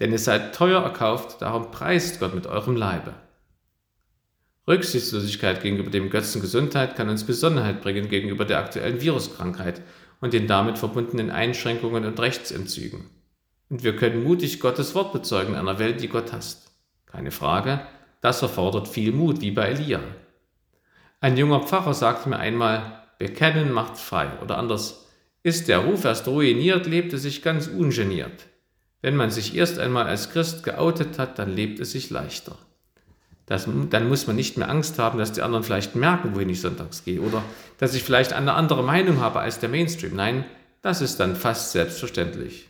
Denn 0.00 0.10
ihr 0.10 0.18
seid 0.18 0.56
teuer 0.56 0.82
erkauft, 0.82 1.40
darum 1.40 1.70
preist 1.70 2.18
Gott 2.18 2.34
mit 2.34 2.48
eurem 2.48 2.74
Leibe. 2.74 3.14
Rücksichtslosigkeit 4.66 5.62
gegenüber 5.62 5.90
dem 5.90 6.10
Götzen 6.10 6.40
Gesundheit 6.40 6.96
kann 6.96 7.08
uns 7.08 7.22
Besonnenheit 7.22 7.80
bringen 7.80 8.08
gegenüber 8.08 8.44
der 8.44 8.58
aktuellen 8.58 9.00
Viruskrankheit 9.00 9.82
und 10.20 10.32
den 10.32 10.48
damit 10.48 10.78
verbundenen 10.78 11.30
Einschränkungen 11.30 12.04
und 12.04 12.18
Rechtsentzügen. 12.18 13.13
Und 13.74 13.82
wir 13.82 13.96
können 13.96 14.22
mutig 14.22 14.60
Gottes 14.60 14.94
Wort 14.94 15.12
bezeugen 15.12 15.54
in 15.54 15.58
einer 15.58 15.80
Welt, 15.80 16.00
die 16.00 16.06
Gott 16.06 16.32
hasst. 16.32 16.70
Keine 17.06 17.32
Frage, 17.32 17.80
das 18.20 18.40
erfordert 18.40 18.86
viel 18.86 19.10
Mut, 19.10 19.40
wie 19.40 19.50
bei 19.50 19.70
Elia. 19.70 19.98
Ein 21.20 21.36
junger 21.36 21.58
Pfarrer 21.58 21.92
sagte 21.92 22.28
mir 22.28 22.38
einmal, 22.38 23.02
Bekennen 23.18 23.72
macht 23.72 23.98
frei 23.98 24.28
oder 24.40 24.58
anders, 24.58 25.08
ist 25.42 25.66
der 25.66 25.78
Ruf 25.78 26.04
erst 26.04 26.28
ruiniert, 26.28 26.86
lebt 26.86 27.12
es 27.14 27.22
sich 27.22 27.42
ganz 27.42 27.66
ungeniert. 27.66 28.46
Wenn 29.02 29.16
man 29.16 29.32
sich 29.32 29.56
erst 29.56 29.80
einmal 29.80 30.06
als 30.06 30.30
Christ 30.30 30.62
geoutet 30.62 31.18
hat, 31.18 31.40
dann 31.40 31.52
lebt 31.52 31.80
es 31.80 31.90
sich 31.90 32.10
leichter. 32.10 32.56
Das, 33.46 33.66
dann 33.90 34.08
muss 34.08 34.28
man 34.28 34.36
nicht 34.36 34.56
mehr 34.56 34.70
Angst 34.70 35.00
haben, 35.00 35.18
dass 35.18 35.32
die 35.32 35.42
anderen 35.42 35.64
vielleicht 35.64 35.96
merken, 35.96 36.36
wohin 36.36 36.48
ich 36.48 36.60
sonntags 36.60 37.04
gehe 37.04 37.20
oder 37.20 37.42
dass 37.78 37.96
ich 37.96 38.04
vielleicht 38.04 38.34
eine 38.34 38.52
andere 38.52 38.84
Meinung 38.84 39.18
habe 39.18 39.40
als 39.40 39.58
der 39.58 39.68
Mainstream. 39.68 40.14
Nein, 40.14 40.44
das 40.80 41.00
ist 41.00 41.18
dann 41.18 41.34
fast 41.34 41.72
selbstverständlich. 41.72 42.68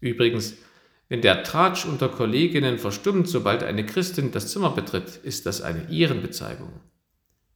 Übrigens, 0.00 0.56
wenn 1.08 1.22
der 1.22 1.42
Tratsch 1.42 1.86
unter 1.86 2.08
Kolleginnen 2.08 2.78
verstummt, 2.78 3.28
sobald 3.28 3.62
eine 3.62 3.86
Christin 3.86 4.30
das 4.30 4.52
Zimmer 4.52 4.70
betritt, 4.70 5.16
ist 5.22 5.46
das 5.46 5.62
eine 5.62 5.90
Ehrenbezeigung. 5.90 6.80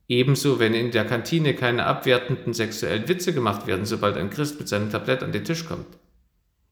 Ebenso, 0.08 0.58
wenn 0.58 0.74
in 0.74 0.90
der 0.90 1.04
Kantine 1.04 1.54
keine 1.54 1.86
abwertenden 1.86 2.54
sexuellen 2.54 3.08
Witze 3.08 3.32
gemacht 3.32 3.66
werden, 3.66 3.84
sobald 3.84 4.16
ein 4.16 4.30
Christ 4.30 4.58
mit 4.58 4.68
seinem 4.68 4.90
Tablett 4.90 5.22
an 5.22 5.32
den 5.32 5.44
Tisch 5.44 5.66
kommt. 5.66 5.86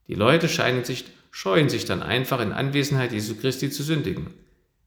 Die 0.09 0.14
Leute 0.14 0.48
scheinen 0.48 0.85
sich, 0.85 1.04
scheuen 1.30 1.68
sich 1.68 1.85
dann 1.85 2.02
einfach 2.02 2.40
in 2.40 2.52
Anwesenheit 2.52 3.12
Jesu 3.12 3.37
Christi 3.37 3.70
zu 3.70 3.83
sündigen 3.83 4.28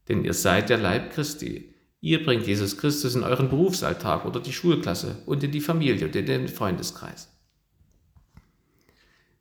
denn 0.09 0.23
ihr 0.23 0.33
seid 0.33 0.69
der 0.69 0.77
Leib 0.77 1.13
Christi. 1.13 1.73
Ihr 2.01 2.23
bringt 2.23 2.45
Jesus 2.45 2.77
Christus 2.77 3.15
in 3.15 3.23
euren 3.23 3.49
Berufsalltag 3.49 4.25
oder 4.25 4.39
die 4.39 4.51
Schulklasse 4.51 5.21
und 5.25 5.43
in 5.43 5.51
die 5.51 5.61
Familie 5.61 6.05
und 6.05 6.15
in 6.15 6.25
den 6.25 6.47
Freundeskreis. 6.47 7.32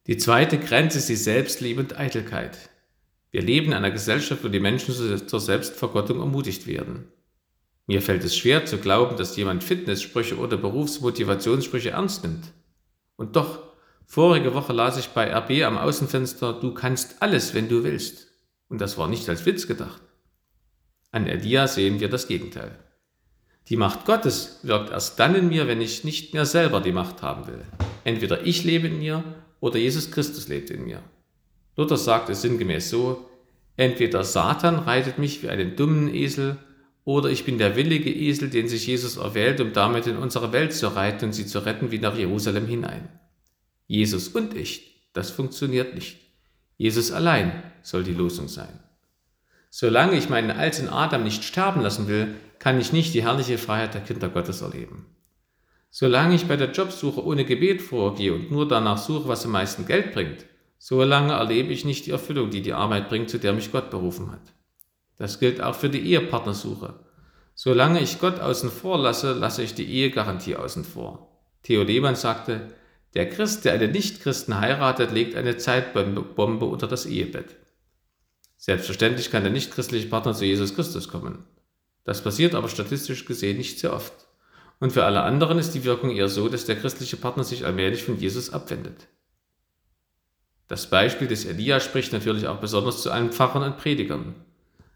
Die 0.09 0.17
zweite 0.17 0.59
Grenze 0.59 0.99
ist 0.99 1.09
die 1.09 1.17
Selbstliebe 1.17 1.81
und 1.81 1.99
Eitelkeit. 1.99 2.71
Wir 3.31 3.41
leben 3.41 3.69
in 3.69 3.75
einer 3.75 3.93
Gesellschaft, 3.93 4.43
wo 4.43 4.49
die 4.49 4.59
Menschen 4.59 4.95
zur 4.95 5.41
Selbstvergottung 5.41 6.19
ermutigt 6.19 6.67
werden. 6.67 7.09
Mir 7.87 8.03
fällt 8.03 8.25
es 8.25 8.37
schwer 8.37 8.67
zu 8.67 8.79
glauben, 8.79 9.17
dass 9.17 9.37
jemand 9.37 9.63
Fitnesssprüche 9.63 10.39
oder 10.39 10.57
Berufsmotivationssprüche 10.57 11.91
ernst 11.91 12.25
nimmt. 12.25 12.53
Und 13.17 13.37
doch, 13.37 13.63
vorige 14.05 14.55
Woche 14.55 14.73
las 14.73 14.99
ich 14.99 15.09
bei 15.09 15.33
RB 15.33 15.65
am 15.65 15.79
Außenfenster, 15.79 16.55
du 16.55 16.75
kannst 16.75 17.23
alles, 17.23 17.55
wenn 17.55 17.69
du 17.69 17.85
willst. 17.85 18.29
Und 18.69 18.81
das 18.81 18.99
war 18.99 19.07
nicht 19.09 19.29
als 19.29 19.47
Witz 19.47 19.69
gedacht. 19.69 20.03
An 21.13 21.27
Elia 21.27 21.69
sehen 21.69 22.01
wir 22.01 22.09
das 22.09 22.27
Gegenteil. 22.27 22.77
Die 23.69 23.77
Macht 23.77 24.05
Gottes 24.05 24.61
wirkt 24.63 24.91
erst 24.91 25.21
dann 25.21 25.37
in 25.37 25.49
mir, 25.49 25.69
wenn 25.69 25.81
ich 25.81 26.03
nicht 26.03 26.35
mehr 26.35 26.47
selber 26.47 26.81
die 26.81 26.93
Macht 26.93 27.23
haben 27.23 27.47
will. 27.47 27.65
Entweder 28.03 28.45
ich 28.45 28.65
lebe 28.65 28.89
in 28.89 28.99
mir 28.99 29.23
oder 29.63 29.79
Jesus 29.79 30.11
Christus 30.11 30.49
lebt 30.49 30.71
in 30.71 30.85
mir. 30.85 31.03
Luther 31.77 31.97
sagt 31.97 32.29
es 32.29 32.43
sinngemäß 32.43 32.91
so, 32.91 33.25
entweder 33.77 34.25
Satan 34.25 34.81
reitet 34.81 35.19
mich 35.19 35.43
wie 35.43 35.49
einen 35.49 35.77
dummen 35.77 36.13
Esel, 36.13 36.59
oder 37.05 37.31
ich 37.31 37.45
bin 37.45 37.59
der 37.59 37.77
willige 37.77 38.13
Esel, 38.13 38.51
den 38.51 38.69
sich 38.69 38.87
Jesus 38.87 39.17
erwählt, 39.17 39.61
um 39.61 39.73
damit 39.73 40.07
in 40.07 40.17
unsere 40.17 40.53
Welt 40.53 40.73
zu 40.73 40.89
reiten 40.89 41.27
und 41.27 41.33
sie 41.33 41.47
zu 41.47 41.61
retten 41.61 41.93
wie 41.93 41.99
nach 41.99 42.17
Jerusalem 42.17 42.67
hinein. 42.67 43.09
Jesus 43.87 44.29
und 44.29 44.55
ich, 44.55 45.09
das 45.13 45.31
funktioniert 45.31 45.95
nicht. 45.95 46.19
Jesus 46.77 47.13
allein 47.13 47.63
soll 47.83 48.03
die 48.03 48.15
Losung 48.15 48.49
sein. 48.49 48.81
Solange 49.71 50.17
ich 50.17 50.29
meinen 50.29 50.51
alten 50.51 50.89
Adam 50.89 51.23
nicht 51.23 51.45
sterben 51.45 51.83
lassen 51.83 52.09
will, 52.09 52.35
kann 52.59 52.81
ich 52.81 52.93
nicht 52.93 53.15
die 53.15 53.23
herrliche 53.23 53.59
Freiheit 53.59 53.95
der 53.95 54.03
Kinder 54.03 54.29
Gottes 54.29 54.61
erleben. 54.61 55.07
Solange 55.95 56.35
ich 56.35 56.47
bei 56.47 56.57
der 56.57 56.71
Jobsuche 56.71 57.23
ohne 57.23 57.45
Gebet 57.45 57.83
vorgehe 57.83 58.33
und 58.33 58.51
nur 58.51 58.67
danach 58.67 58.97
suche, 58.97 59.29
was 59.29 59.45
am 59.45 59.51
meisten 59.51 59.85
Geld 59.85 60.15
bringt, 60.15 60.47
solange 60.79 61.35
erlebe 61.35 61.71
ich 61.71 61.85
nicht 61.85 62.07
die 62.07 62.13
Erfüllung, 62.13 62.49
die 62.49 62.63
die 62.63 62.73
Arbeit 62.73 63.11
bringt, 63.11 63.29
zu 63.29 63.39
der 63.39 63.53
mich 63.53 63.71
Gott 63.71 63.91
berufen 63.91 64.33
hat. 64.33 64.55
Das 65.19 65.39
gilt 65.39 65.61
auch 65.61 65.75
für 65.75 65.91
die 65.91 66.01
Ehepartnersuche. 66.01 66.95
Solange 67.55 68.01
ich 68.01 68.21
Gott 68.21 68.41
außen 68.41 68.71
vor 68.71 68.99
lasse, 68.99 69.35
lasse 69.35 69.63
ich 69.63 69.75
die 69.75 69.85
Ehegarantie 69.85 70.57
außen 70.57 70.85
vor. 70.85 71.43
Theo 71.63 71.83
Lehmann 71.83 72.17
sagte, 72.17 72.69
der 73.13 73.29
Christ, 73.29 73.67
der 73.67 73.75
einen 73.75 73.93
Nichtchristen 73.93 74.59
heiratet, 74.59 75.13
legt 75.13 75.37
eine 75.37 75.59
Zeitbombe 75.59 76.65
unter 76.65 76.87
das 76.87 77.05
Ehebett. 77.05 77.57
Selbstverständlich 78.57 79.31
kann 79.31 79.43
der 79.43 79.53
nichtchristliche 79.53 80.09
Partner 80.09 80.33
zu 80.33 80.47
Jesus 80.47 80.75
Christus 80.75 81.09
kommen. 81.09 81.45
Das 82.05 82.25
passiert 82.25 82.55
aber 82.55 82.71
statistisch 82.71 83.27
gesehen 83.27 83.59
nicht 83.59 83.79
sehr 83.79 83.93
oft. 83.93 84.15
Und 84.83 84.93
für 84.93 85.05
alle 85.05 85.23
anderen 85.23 85.61
ist 85.61 85.77
die 85.77 85.85
Wirkung 85.85 86.11
eher 86.11 86.29
so, 86.29 86.49
dass 86.49 86.65
der 86.65 86.75
christliche 86.75 87.17
Partner 87.17 87.45
sich 87.45 87.65
allmählich 87.65 88.03
von 88.03 88.19
Jesus 88.19 88.53
abwendet. 88.53 89.07
Das 90.67 90.91
Beispiel 90.91 91.29
des 91.29 91.45
Elia 91.45 91.79
spricht 91.79 92.13
natürlich 92.13 92.49
auch 92.49 92.59
besonders 92.59 93.01
zu 93.01 93.13
allen 93.13 93.31
Pfarrern 93.31 93.63
und 93.63 93.79
Predigern. 93.79 94.35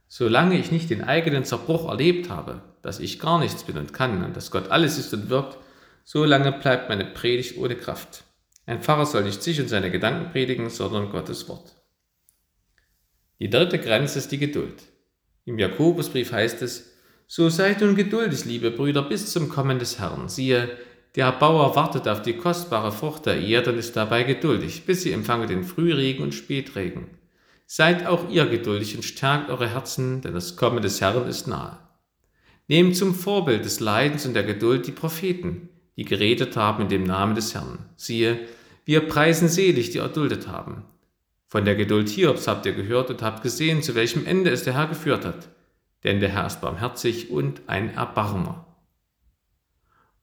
Solange 0.08 0.58
ich 0.58 0.72
nicht 0.72 0.90
den 0.90 1.04
eigenen 1.04 1.44
Zerbruch 1.44 1.88
erlebt 1.88 2.30
habe, 2.30 2.62
dass 2.82 2.98
ich 2.98 3.20
gar 3.20 3.38
nichts 3.38 3.62
bin 3.62 3.78
und 3.78 3.92
kann 3.92 4.24
und 4.24 4.36
dass 4.36 4.50
Gott 4.50 4.72
alles 4.72 4.98
ist 4.98 5.14
und 5.14 5.30
wirkt, 5.30 5.56
solange 6.02 6.50
bleibt 6.50 6.88
meine 6.88 7.04
Predigt 7.04 7.56
ohne 7.56 7.76
Kraft. 7.76 8.24
Ein 8.66 8.82
Pfarrer 8.82 9.06
soll 9.06 9.22
nicht 9.22 9.40
sich 9.40 9.60
und 9.60 9.68
seine 9.68 9.92
Gedanken 9.92 10.32
predigen, 10.32 10.68
sondern 10.68 11.12
Gottes 11.12 11.48
Wort. 11.48 11.76
Die 13.38 13.50
dritte 13.50 13.78
Grenze 13.78 14.18
ist 14.18 14.32
die 14.32 14.38
Geduld. 14.38 14.82
Im 15.44 15.60
Jakobusbrief 15.60 16.32
heißt 16.32 16.60
es, 16.62 16.95
so 17.26 17.48
seid 17.48 17.80
nun 17.80 17.96
geduldig, 17.96 18.44
liebe 18.44 18.70
Brüder, 18.70 19.02
bis 19.02 19.32
zum 19.32 19.48
Kommen 19.48 19.78
des 19.78 19.98
Herrn. 19.98 20.28
Siehe, 20.28 20.76
der 21.16 21.32
Bauer 21.32 21.74
wartet 21.74 22.06
auf 22.08 22.22
die 22.22 22.34
kostbare 22.36 22.92
Frucht 22.92 23.26
der 23.26 23.40
Erde 23.40 23.72
und 23.72 23.78
ist 23.78 23.96
dabei 23.96 24.22
geduldig, 24.22 24.84
bis 24.84 25.02
sie 25.02 25.12
empfange 25.12 25.46
den 25.46 25.64
Frühregen 25.64 26.22
und 26.22 26.34
Spätregen. 26.34 27.08
Seid 27.66 28.06
auch 28.06 28.28
ihr 28.28 28.46
geduldig 28.46 28.94
und 28.94 29.02
stärkt 29.02 29.50
eure 29.50 29.68
Herzen, 29.68 30.20
denn 30.20 30.34
das 30.34 30.56
Kommen 30.56 30.82
des 30.82 31.00
Herrn 31.00 31.26
ist 31.26 31.48
nahe. 31.48 31.78
Nehmt 32.68 32.96
zum 32.96 33.14
Vorbild 33.14 33.64
des 33.64 33.80
Leidens 33.80 34.26
und 34.26 34.34
der 34.34 34.44
Geduld 34.44 34.86
die 34.86 34.92
Propheten, 34.92 35.70
die 35.96 36.04
geredet 36.04 36.56
haben 36.56 36.82
in 36.82 36.88
dem 36.88 37.04
Namen 37.04 37.34
des 37.34 37.54
Herrn. 37.54 37.78
Siehe, 37.96 38.40
wir 38.84 39.00
preisen 39.00 39.48
selig, 39.48 39.90
die 39.90 39.98
erduldet 39.98 40.46
haben. 40.46 40.84
Von 41.48 41.64
der 41.64 41.76
Geduld 41.76 42.08
Hiobs 42.08 42.46
habt 42.46 42.66
ihr 42.66 42.72
gehört 42.72 43.10
und 43.10 43.22
habt 43.22 43.42
gesehen, 43.42 43.82
zu 43.82 43.94
welchem 43.94 44.26
Ende 44.26 44.50
es 44.50 44.64
der 44.64 44.74
Herr 44.74 44.86
geführt 44.86 45.24
hat. 45.24 45.48
Denn 46.06 46.20
der 46.20 46.28
Herr 46.28 46.46
ist 46.46 46.60
barmherzig 46.60 47.30
und 47.30 47.62
ein 47.66 47.92
Erbarmer. 47.92 48.64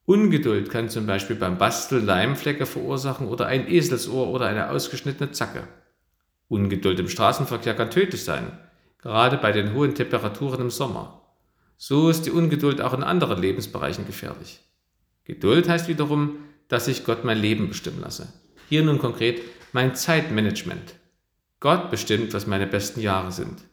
Ungeduld 0.05 0.69
kann 0.69 0.87
zum 0.87 1.05
Beispiel 1.05 1.35
beim 1.35 1.57
Basteln 1.57 2.05
Leimflecke 2.05 2.65
verursachen 2.65 3.27
oder 3.27 3.47
ein 3.47 3.69
Eselsohr 3.69 4.29
oder 4.29 4.47
eine 4.47 4.69
ausgeschnittene 4.69 5.31
Zacke. 5.33 5.67
Ungeduld 6.47 6.99
im 7.01 7.09
Straßenverkehr 7.09 7.73
kann 7.73 7.91
tödlich 7.91 8.23
sein, 8.23 8.57
gerade 9.01 9.37
bei 9.37 9.51
den 9.51 9.73
hohen 9.73 9.93
Temperaturen 9.93 10.61
im 10.61 10.69
Sommer. 10.69 11.21
So 11.75 12.09
ist 12.09 12.25
die 12.25 12.31
Ungeduld 12.31 12.79
auch 12.79 12.93
in 12.93 13.03
anderen 13.03 13.41
Lebensbereichen 13.41 14.05
gefährlich. 14.05 14.61
Geduld 15.25 15.67
heißt 15.67 15.89
wiederum, 15.89 16.37
dass 16.69 16.87
ich 16.87 17.03
Gott 17.03 17.25
mein 17.25 17.39
Leben 17.39 17.67
bestimmen 17.67 17.99
lasse. 17.99 18.31
Hier 18.69 18.83
nun 18.83 18.99
konkret 18.99 19.41
mein 19.73 19.95
Zeitmanagement. 19.95 20.95
Gott 21.59 21.91
bestimmt, 21.91 22.33
was 22.33 22.47
meine 22.47 22.67
besten 22.67 23.01
Jahre 23.01 23.33
sind, 23.33 23.63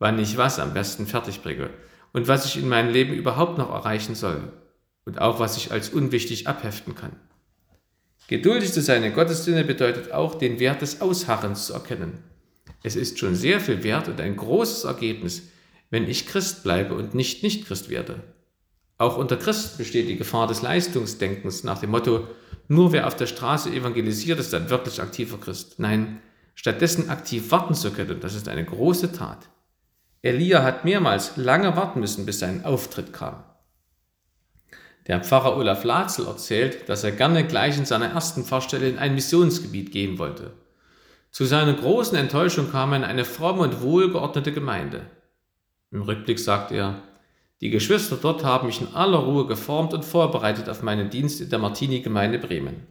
wann 0.00 0.18
ich 0.18 0.36
was 0.36 0.58
am 0.58 0.74
besten 0.74 1.06
fertig 1.06 1.42
bringe 1.42 1.70
und 2.12 2.26
was 2.26 2.44
ich 2.46 2.56
in 2.56 2.68
meinem 2.68 2.92
Leben 2.92 3.14
überhaupt 3.14 3.58
noch 3.58 3.70
erreichen 3.70 4.16
soll 4.16 4.52
und 5.04 5.20
auch 5.20 5.38
was 5.38 5.56
ich 5.56 5.70
als 5.70 5.90
unwichtig 5.90 6.48
abheften 6.48 6.96
kann. 6.96 7.12
Geduldig 8.26 8.72
zu 8.72 8.80
sein 8.80 9.04
in 9.04 9.12
Gottes 9.12 9.44
Sinne 9.44 9.64
bedeutet 9.64 10.12
auch, 10.12 10.34
den 10.34 10.58
Wert 10.58 10.82
des 10.82 11.00
Ausharrens 11.00 11.66
zu 11.66 11.74
erkennen. 11.74 12.18
Es 12.82 12.96
ist 12.96 13.18
schon 13.18 13.34
sehr 13.34 13.60
viel 13.60 13.82
wert 13.82 14.08
und 14.08 14.20
ein 14.20 14.36
großes 14.36 14.84
Ergebnis, 14.84 15.42
wenn 15.90 16.08
ich 16.08 16.26
Christ 16.26 16.62
bleibe 16.62 16.94
und 16.94 17.14
nicht 17.14 17.42
Nicht-Christ 17.42 17.90
werde. 17.90 18.22
Auch 18.98 19.16
unter 19.16 19.36
Christen 19.36 19.78
besteht 19.78 20.08
die 20.08 20.16
Gefahr 20.16 20.46
des 20.46 20.62
Leistungsdenkens 20.62 21.64
nach 21.64 21.80
dem 21.80 21.90
Motto, 21.90 22.28
nur 22.68 22.92
wer 22.92 23.06
auf 23.06 23.16
der 23.16 23.26
Straße 23.26 23.70
evangelisiert, 23.70 24.38
ist 24.38 24.54
ein 24.54 24.70
wirklich 24.70 25.02
aktiver 25.02 25.38
Christ. 25.38 25.78
Nein, 25.78 26.20
stattdessen 26.54 27.10
aktiv 27.10 27.50
warten 27.50 27.74
zu 27.74 27.90
können, 27.90 28.20
das 28.20 28.34
ist 28.34 28.48
eine 28.48 28.64
große 28.64 29.12
Tat. 29.12 29.48
Elia 30.22 30.62
hat 30.62 30.84
mehrmals 30.84 31.36
lange 31.36 31.76
warten 31.76 32.00
müssen, 32.00 32.26
bis 32.26 32.40
sein 32.40 32.64
Auftritt 32.64 33.12
kam. 33.12 33.42
Der 35.06 35.24
Pfarrer 35.24 35.56
Olaf 35.56 35.82
Latzel 35.84 36.26
erzählt, 36.26 36.88
dass 36.88 37.04
er 37.04 37.12
gerne 37.12 37.46
gleich 37.46 37.78
in 37.78 37.86
seiner 37.86 38.10
ersten 38.10 38.44
Pfarrstelle 38.44 38.88
in 38.88 38.98
ein 38.98 39.14
Missionsgebiet 39.14 39.92
gehen 39.92 40.18
wollte. 40.18 40.52
Zu 41.30 41.46
seiner 41.46 41.72
großen 41.72 42.18
Enttäuschung 42.18 42.70
kam 42.70 42.92
er 42.92 42.98
in 42.98 43.04
eine 43.04 43.24
fromme 43.24 43.62
und 43.62 43.80
wohlgeordnete 43.80 44.52
Gemeinde. 44.52 45.06
Im 45.90 46.02
Rückblick 46.02 46.38
sagt 46.38 46.70
er, 46.70 47.02
die 47.60 47.70
Geschwister 47.70 48.18
dort 48.20 48.44
haben 48.44 48.66
mich 48.66 48.80
in 48.80 48.94
aller 48.94 49.18
Ruhe 49.18 49.46
geformt 49.46 49.94
und 49.94 50.04
vorbereitet 50.04 50.68
auf 50.68 50.82
meinen 50.82 51.10
Dienst 51.10 51.40
in 51.40 51.50
der 51.50 51.58
Martini-Gemeinde 51.58 52.38
Bremen. 52.38 52.86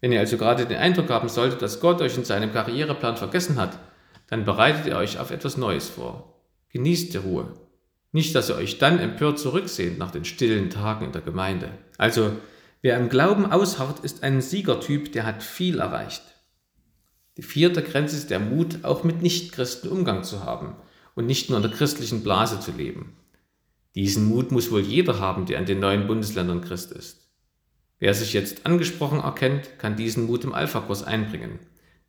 Wenn 0.00 0.12
ihr 0.12 0.20
also 0.20 0.36
gerade 0.36 0.66
den 0.66 0.78
Eindruck 0.78 1.10
haben 1.10 1.28
solltet, 1.28 1.62
dass 1.62 1.80
Gott 1.80 2.00
euch 2.00 2.16
in 2.16 2.24
seinem 2.24 2.52
Karriereplan 2.52 3.16
vergessen 3.16 3.56
hat, 3.56 3.78
dann 4.28 4.44
bereitet 4.44 4.86
ihr 4.86 4.96
euch 4.96 5.18
auf 5.18 5.30
etwas 5.30 5.56
Neues 5.56 5.88
vor. 5.88 6.40
Genießt 6.70 7.14
die 7.14 7.18
Ruhe. 7.18 7.54
Nicht, 8.12 8.34
dass 8.34 8.48
ihr 8.48 8.56
euch 8.56 8.78
dann 8.78 8.98
empört 8.98 9.38
zurücksehnt 9.38 9.98
nach 9.98 10.10
den 10.10 10.24
stillen 10.24 10.70
Tagen 10.70 11.06
in 11.06 11.12
der 11.12 11.22
Gemeinde. 11.22 11.70
Also, 11.98 12.32
wer 12.80 12.96
im 12.98 13.08
Glauben 13.08 13.46
ausharrt, 13.46 14.00
ist 14.00 14.22
ein 14.22 14.40
Siegertyp, 14.40 15.12
der 15.12 15.26
hat 15.26 15.42
viel 15.42 15.80
erreicht. 15.80 16.22
Die 17.36 17.42
vierte 17.42 17.82
Grenze 17.82 18.16
ist 18.16 18.30
der 18.30 18.40
Mut, 18.40 18.84
auch 18.84 19.04
mit 19.04 19.22
Nichtchristen 19.22 19.90
Umgang 19.90 20.24
zu 20.24 20.44
haben 20.44 20.76
und 21.14 21.26
nicht 21.26 21.50
nur 21.50 21.58
in 21.58 21.62
der 21.62 21.72
christlichen 21.72 22.22
Blase 22.22 22.60
zu 22.60 22.72
leben. 22.72 23.16
Diesen 23.94 24.26
Mut 24.26 24.52
muss 24.52 24.70
wohl 24.70 24.80
jeder 24.80 25.18
haben, 25.20 25.46
der 25.46 25.58
in 25.58 25.66
den 25.66 25.80
neuen 25.80 26.06
Bundesländern 26.06 26.60
Christ 26.60 26.92
ist. 26.92 27.28
Wer 27.98 28.14
sich 28.14 28.32
jetzt 28.32 28.66
angesprochen 28.66 29.20
erkennt, 29.20 29.78
kann 29.78 29.96
diesen 29.96 30.26
Mut 30.26 30.44
im 30.44 30.52
Alpha-Kurs 30.52 31.02
einbringen, 31.02 31.58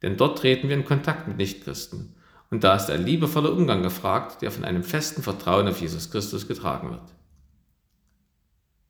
denn 0.01 0.17
dort 0.17 0.39
treten 0.39 0.69
wir 0.69 0.75
in 0.75 0.85
Kontakt 0.85 1.27
mit 1.27 1.37
Nichtchristen 1.37 2.15
und 2.49 2.63
da 2.63 2.75
ist 2.75 2.89
ein 2.89 3.05
liebevoller 3.05 3.51
Umgang 3.51 3.83
gefragt, 3.83 4.41
der 4.41 4.51
von 4.51 4.63
einem 4.63 4.83
festen 4.83 5.21
Vertrauen 5.21 5.67
auf 5.67 5.81
Jesus 5.81 6.09
Christus 6.09 6.47
getragen 6.47 6.89
wird. 6.89 7.13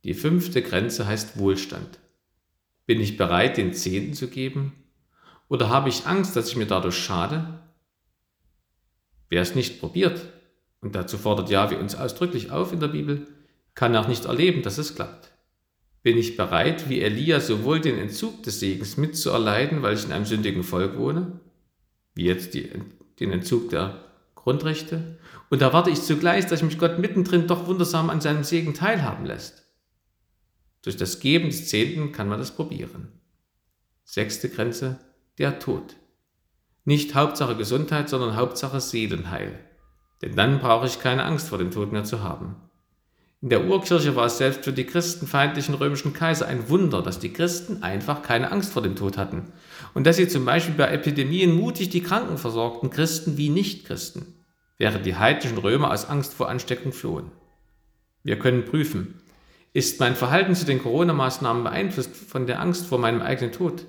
Die 0.05 0.13
fünfte 0.13 0.61
Grenze 0.61 1.05
heißt 1.05 1.37
Wohlstand. 1.37 1.99
Bin 2.85 3.01
ich 3.01 3.17
bereit, 3.17 3.57
den 3.57 3.73
Zehnten 3.73 4.13
zu 4.13 4.29
geben? 4.29 4.71
Oder 5.49 5.69
habe 5.69 5.89
ich 5.89 6.07
Angst, 6.07 6.35
dass 6.35 6.49
ich 6.49 6.55
mir 6.55 6.67
dadurch 6.67 6.97
schade? 6.97 7.59
Wer 9.27 9.41
es 9.41 9.55
nicht 9.55 9.79
probiert, 9.79 10.25
und 10.81 10.95
dazu 10.95 11.17
fordert 11.17 11.49
Jahwe 11.49 11.77
uns 11.77 11.95
ausdrücklich 11.95 12.51
auf 12.51 12.71
in 12.71 12.79
der 12.79 12.87
Bibel, 12.87 13.27
kann 13.75 13.95
auch 13.95 14.07
nicht 14.07 14.25
erleben, 14.25 14.61
dass 14.61 14.77
es 14.77 14.95
klappt. 14.95 15.31
Bin 16.01 16.17
ich 16.17 16.37
bereit, 16.37 16.89
wie 16.89 17.01
Elia 17.01 17.41
sowohl 17.41 17.81
den 17.81 17.97
Entzug 17.97 18.43
des 18.43 18.59
Segens 18.59 18.97
mitzuerleiden, 18.97 19.81
weil 19.81 19.95
ich 19.95 20.05
in 20.05 20.13
einem 20.13 20.25
sündigen 20.25 20.63
Volk 20.63 20.97
wohne, 20.97 21.39
wie 22.15 22.25
jetzt 22.25 22.53
die, 22.53 22.69
den 23.19 23.31
Entzug 23.31 23.69
der 23.69 24.05
Grundrechte, 24.35 25.19
und 25.49 25.61
erwarte 25.61 25.89
ich 25.89 26.01
zugleich, 26.01 26.45
dass 26.45 26.61
mich 26.61 26.77
Gott 26.77 26.99
mittendrin 26.99 27.47
doch 27.47 27.67
wundersam 27.67 28.09
an 28.09 28.21
seinem 28.21 28.43
Segen 28.43 28.73
teilhaben 28.73 29.25
lässt. 29.25 29.65
Durch 30.81 30.95
das 30.95 31.19
Geben 31.19 31.47
des 31.47 31.67
Zehnten 31.67 32.11
kann 32.11 32.29
man 32.29 32.39
das 32.39 32.55
probieren. 32.55 33.09
Sechste 34.05 34.49
Grenze, 34.49 34.99
der 35.37 35.59
Tod. 35.59 35.97
Nicht 36.85 37.13
Hauptsache 37.13 37.55
Gesundheit, 37.55 38.09
sondern 38.09 38.35
Hauptsache 38.35 38.79
Seelenheil. 38.79 39.59
Denn 40.21 40.35
dann 40.35 40.59
brauche 40.59 40.87
ich 40.87 40.99
keine 40.99 41.23
Angst 41.23 41.49
vor 41.49 41.57
dem 41.57 41.71
Tod 41.71 41.91
mehr 41.91 42.03
zu 42.05 42.23
haben. 42.23 42.55
In 43.41 43.49
der 43.49 43.65
Urkirche 43.65 44.17
war 44.17 44.25
es 44.25 44.37
selbst 44.37 44.65
für 44.65 44.73
die 44.73 44.85
christenfeindlichen 44.85 45.73
römischen 45.73 46.11
Kaiser 46.11 46.47
ein 46.47 46.67
Wunder, 46.67 47.01
dass 47.01 47.19
die 47.19 47.31
Christen 47.31 47.83
einfach 47.83 48.21
keine 48.21 48.51
Angst 48.51 48.73
vor 48.73 48.81
dem 48.81 48.97
Tod 48.97 49.17
hatten 49.17 49.53
und 49.93 50.05
dass 50.05 50.17
sie 50.17 50.27
zum 50.27 50.43
Beispiel 50.43 50.75
bei 50.75 50.89
Epidemien 50.89 51.55
mutig 51.55 51.89
die 51.89 52.03
Kranken 52.03 52.37
versorgten, 52.37 52.89
Christen 52.89 53.37
wie 53.37 53.49
Nichtchristen, 53.49 54.25
während 54.77 55.05
die 55.05 55.15
heidnischen 55.15 55.57
Römer 55.57 55.91
aus 55.91 56.09
Angst 56.09 56.33
vor 56.33 56.49
Ansteckung 56.49 56.91
flohen. 56.91 57.31
Wir 58.23 58.37
können 58.37 58.65
prüfen, 58.65 59.21
ist 59.71 60.01
mein 60.01 60.17
Verhalten 60.17 60.53
zu 60.53 60.65
den 60.65 60.81
Corona-Maßnahmen 60.81 61.63
beeinflusst 61.63 62.13
von 62.15 62.45
der 62.45 62.59
Angst 62.59 62.87
vor 62.87 62.99
meinem 62.99 63.21
eigenen 63.21 63.53
Tod? 63.53 63.85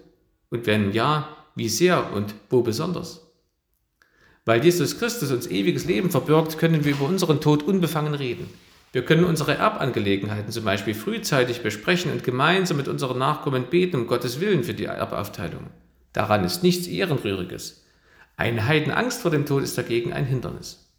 Und 0.50 0.66
wenn 0.66 0.92
ja, 0.92 1.28
wie 1.56 1.68
sehr 1.68 2.12
und 2.12 2.34
wo 2.50 2.62
besonders? 2.62 3.32
Weil 4.44 4.64
Jesus 4.64 4.98
Christus 4.98 5.32
uns 5.32 5.48
ewiges 5.48 5.86
Leben 5.86 6.10
verbirgt, 6.10 6.58
können 6.58 6.84
wir 6.84 6.92
über 6.92 7.06
unseren 7.06 7.40
Tod 7.40 7.64
unbefangen 7.64 8.14
reden. 8.14 8.48
Wir 8.92 9.04
können 9.04 9.24
unsere 9.24 9.56
Erbangelegenheiten 9.56 10.50
zum 10.50 10.64
Beispiel 10.64 10.94
frühzeitig 10.94 11.62
besprechen 11.62 12.10
und 12.10 12.24
gemeinsam 12.24 12.76
mit 12.76 12.88
unseren 12.88 13.18
Nachkommen 13.18 13.66
beten 13.70 13.96
um 13.96 14.06
Gottes 14.08 14.40
Willen 14.40 14.64
für 14.64 14.74
die 14.74 14.86
Erbaufteilung. 14.86 15.70
Daran 16.12 16.44
ist 16.44 16.64
nichts 16.64 16.88
Ehrenrühriges. 16.88 17.84
Eine 18.36 18.66
Heidenangst 18.66 19.20
vor 19.20 19.30
dem 19.30 19.46
Tod 19.46 19.62
ist 19.62 19.78
dagegen 19.78 20.12
ein 20.12 20.26
Hindernis. 20.26 20.92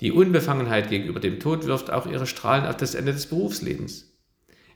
Die 0.00 0.12
Unbefangenheit 0.12 0.88
gegenüber 0.88 1.20
dem 1.20 1.40
Tod 1.40 1.66
wirft 1.66 1.90
auch 1.90 2.06
ihre 2.06 2.26
Strahlen 2.26 2.64
auf 2.64 2.76
das 2.76 2.94
Ende 2.94 3.12
des 3.12 3.26
Berufslebens. 3.26 4.10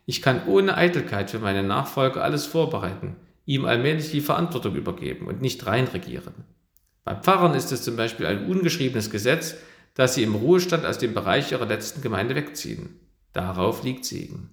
Ich 0.04 0.22
kann 0.22 0.46
ohne 0.46 0.76
Eitelkeit 0.76 1.30
für 1.30 1.38
meine 1.38 1.62
Nachfolger 1.62 2.22
alles 2.22 2.46
vorbereiten, 2.46 3.16
ihm 3.44 3.64
allmählich 3.64 4.10
die 4.10 4.20
Verantwortung 4.20 4.76
übergeben 4.76 5.26
und 5.26 5.40
nicht 5.40 5.66
reinregieren. 5.66 6.34
Bei 7.04 7.14
Pfarrern 7.14 7.54
ist 7.54 7.72
es 7.72 7.82
zum 7.82 7.96
Beispiel 7.96 8.26
ein 8.26 8.46
ungeschriebenes 8.46 9.10
Gesetz, 9.10 9.56
dass 9.96 10.14
sie 10.14 10.22
im 10.22 10.34
Ruhestand 10.34 10.84
aus 10.84 10.98
dem 10.98 11.14
Bereich 11.14 11.50
ihrer 11.50 11.66
letzten 11.66 12.02
Gemeinde 12.02 12.36
wegziehen. 12.36 13.00
Darauf 13.32 13.82
liegt 13.82 14.04
Segen. 14.04 14.50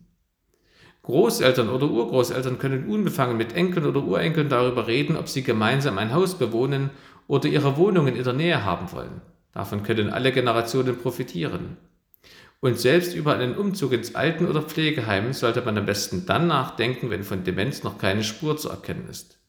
Großeltern 1.03 1.67
oder 1.67 1.89
Urgroßeltern 1.89 2.60
können 2.60 2.88
unbefangen 2.88 3.36
mit 3.36 3.53
Enkeln 3.53 3.86
oder 3.86 4.01
Urenkeln 4.03 4.47
darüber 4.47 4.88
reden, 4.88 5.17
ob 5.17 5.27
sie 5.27 5.43
gemeinsam 5.43 5.97
ein 5.97 6.13
Haus 6.13 6.38
bewohnen 6.38 6.91
oder 7.27 7.49
ihre 7.49 7.75
Wohnungen 7.75 8.15
in 8.15 8.23
der 8.23 8.32
Nähe 8.32 8.63
haben 8.63 8.91
wollen. 8.93 9.21
Davon 9.53 9.84
können 9.84 10.12
alle 10.12 10.32
Generationen 10.32 10.97
profitieren. 10.97 11.75
Und 12.62 12.79
selbst 12.79 13.13
über 13.13 13.36
einen 13.36 13.58
Umzug 13.58 13.91
ins 13.91 14.15
Alten- 14.15 14.47
oder 14.47 14.62
Pflegeheim 14.62 15.34
sollte 15.34 15.62
man 15.62 15.77
am 15.77 15.86
besten 15.86 16.25
dann 16.25 16.47
nachdenken, 16.47 17.10
wenn 17.10 17.23
von 17.23 17.43
Demenz 17.43 17.84
noch 17.84 17.97
keine 17.97 18.23
Spur 18.23 18.56
zu 18.56 18.69
erkennen 18.69 19.10
ist. 19.10 19.39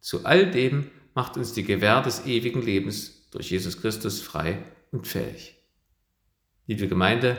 Zu 0.00 0.24
all 0.24 0.48
dem 0.52 0.86
macht 1.14 1.36
uns 1.36 1.52
die 1.52 1.64
Gewähr 1.64 2.00
des 2.00 2.26
ewigen 2.26 2.62
Lebens 2.62 3.28
durch 3.32 3.50
Jesus 3.50 3.80
Christus 3.80 4.20
frei 4.20 4.58
und 4.92 5.08
fähig. 5.08 5.56
Liebe 6.66 6.86
Gemeinde, 6.86 7.36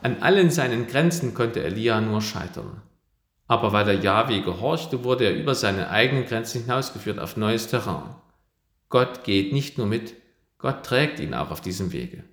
an 0.00 0.22
allen 0.22 0.50
seinen 0.50 0.86
Grenzen 0.86 1.34
konnte 1.34 1.62
Elia 1.62 2.00
nur 2.00 2.22
scheitern. 2.22 2.80
Aber 3.46 3.72
weil 3.72 3.88
er 3.88 4.02
Yahweh 4.02 4.40
gehorchte, 4.40 5.04
wurde 5.04 5.24
er 5.26 5.34
über 5.36 5.54
seine 5.54 5.90
eigenen 5.90 6.24
Grenzen 6.24 6.62
hinausgeführt 6.62 7.18
auf 7.18 7.36
neues 7.36 7.68
Terrain. 7.68 8.14
Gott 8.88 9.24
geht 9.24 9.52
nicht 9.52 9.78
nur 9.78 9.86
mit, 9.86 10.14
Gott 10.58 10.84
trägt 10.84 11.20
ihn 11.20 11.34
auch 11.34 11.50
auf 11.50 11.60
diesem 11.60 11.92
Wege. 11.92 12.24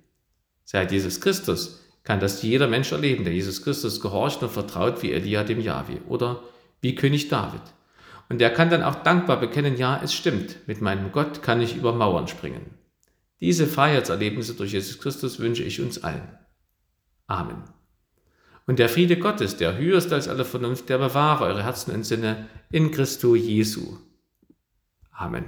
Seit 0.64 0.92
Jesus 0.92 1.20
Christus 1.20 1.84
kann 2.04 2.20
das 2.20 2.42
jeder 2.42 2.68
Mensch 2.68 2.92
erleben, 2.92 3.24
der 3.24 3.34
Jesus 3.34 3.62
Christus 3.62 4.00
gehorcht 4.00 4.42
und 4.42 4.50
vertraut 4.50 5.02
wie 5.02 5.12
Elia 5.12 5.44
dem 5.44 5.60
Yahweh 5.60 5.98
oder 6.08 6.42
wie 6.80 6.94
König 6.94 7.28
David. 7.28 7.62
Und 8.28 8.40
er 8.40 8.50
kann 8.50 8.70
dann 8.70 8.82
auch 8.82 8.96
dankbar 8.96 9.38
bekennen, 9.38 9.76
ja, 9.76 10.00
es 10.02 10.14
stimmt, 10.14 10.56
mit 10.66 10.80
meinem 10.80 11.12
Gott 11.12 11.42
kann 11.42 11.60
ich 11.60 11.76
über 11.76 11.92
Mauern 11.92 12.28
springen. 12.28 12.79
Diese 13.40 13.66
Freiheitserlebnisse 13.66 14.54
durch 14.54 14.72
Jesus 14.72 14.98
Christus 14.98 15.38
wünsche 15.38 15.62
ich 15.62 15.80
uns 15.80 16.02
allen. 16.02 16.28
Amen. 17.26 17.62
Und 18.66 18.78
der 18.78 18.88
Friede 18.88 19.18
Gottes, 19.18 19.56
der 19.56 19.78
höher 19.78 19.98
ist 19.98 20.12
als 20.12 20.28
alle 20.28 20.44
Vernunft, 20.44 20.88
der 20.88 20.98
bewahre 20.98 21.44
eure 21.44 21.62
Herzen 21.62 21.92
und 21.92 22.04
Sinne 22.04 22.48
in 22.70 22.90
Christo 22.90 23.34
Jesu. 23.34 23.96
Amen. 25.10 25.46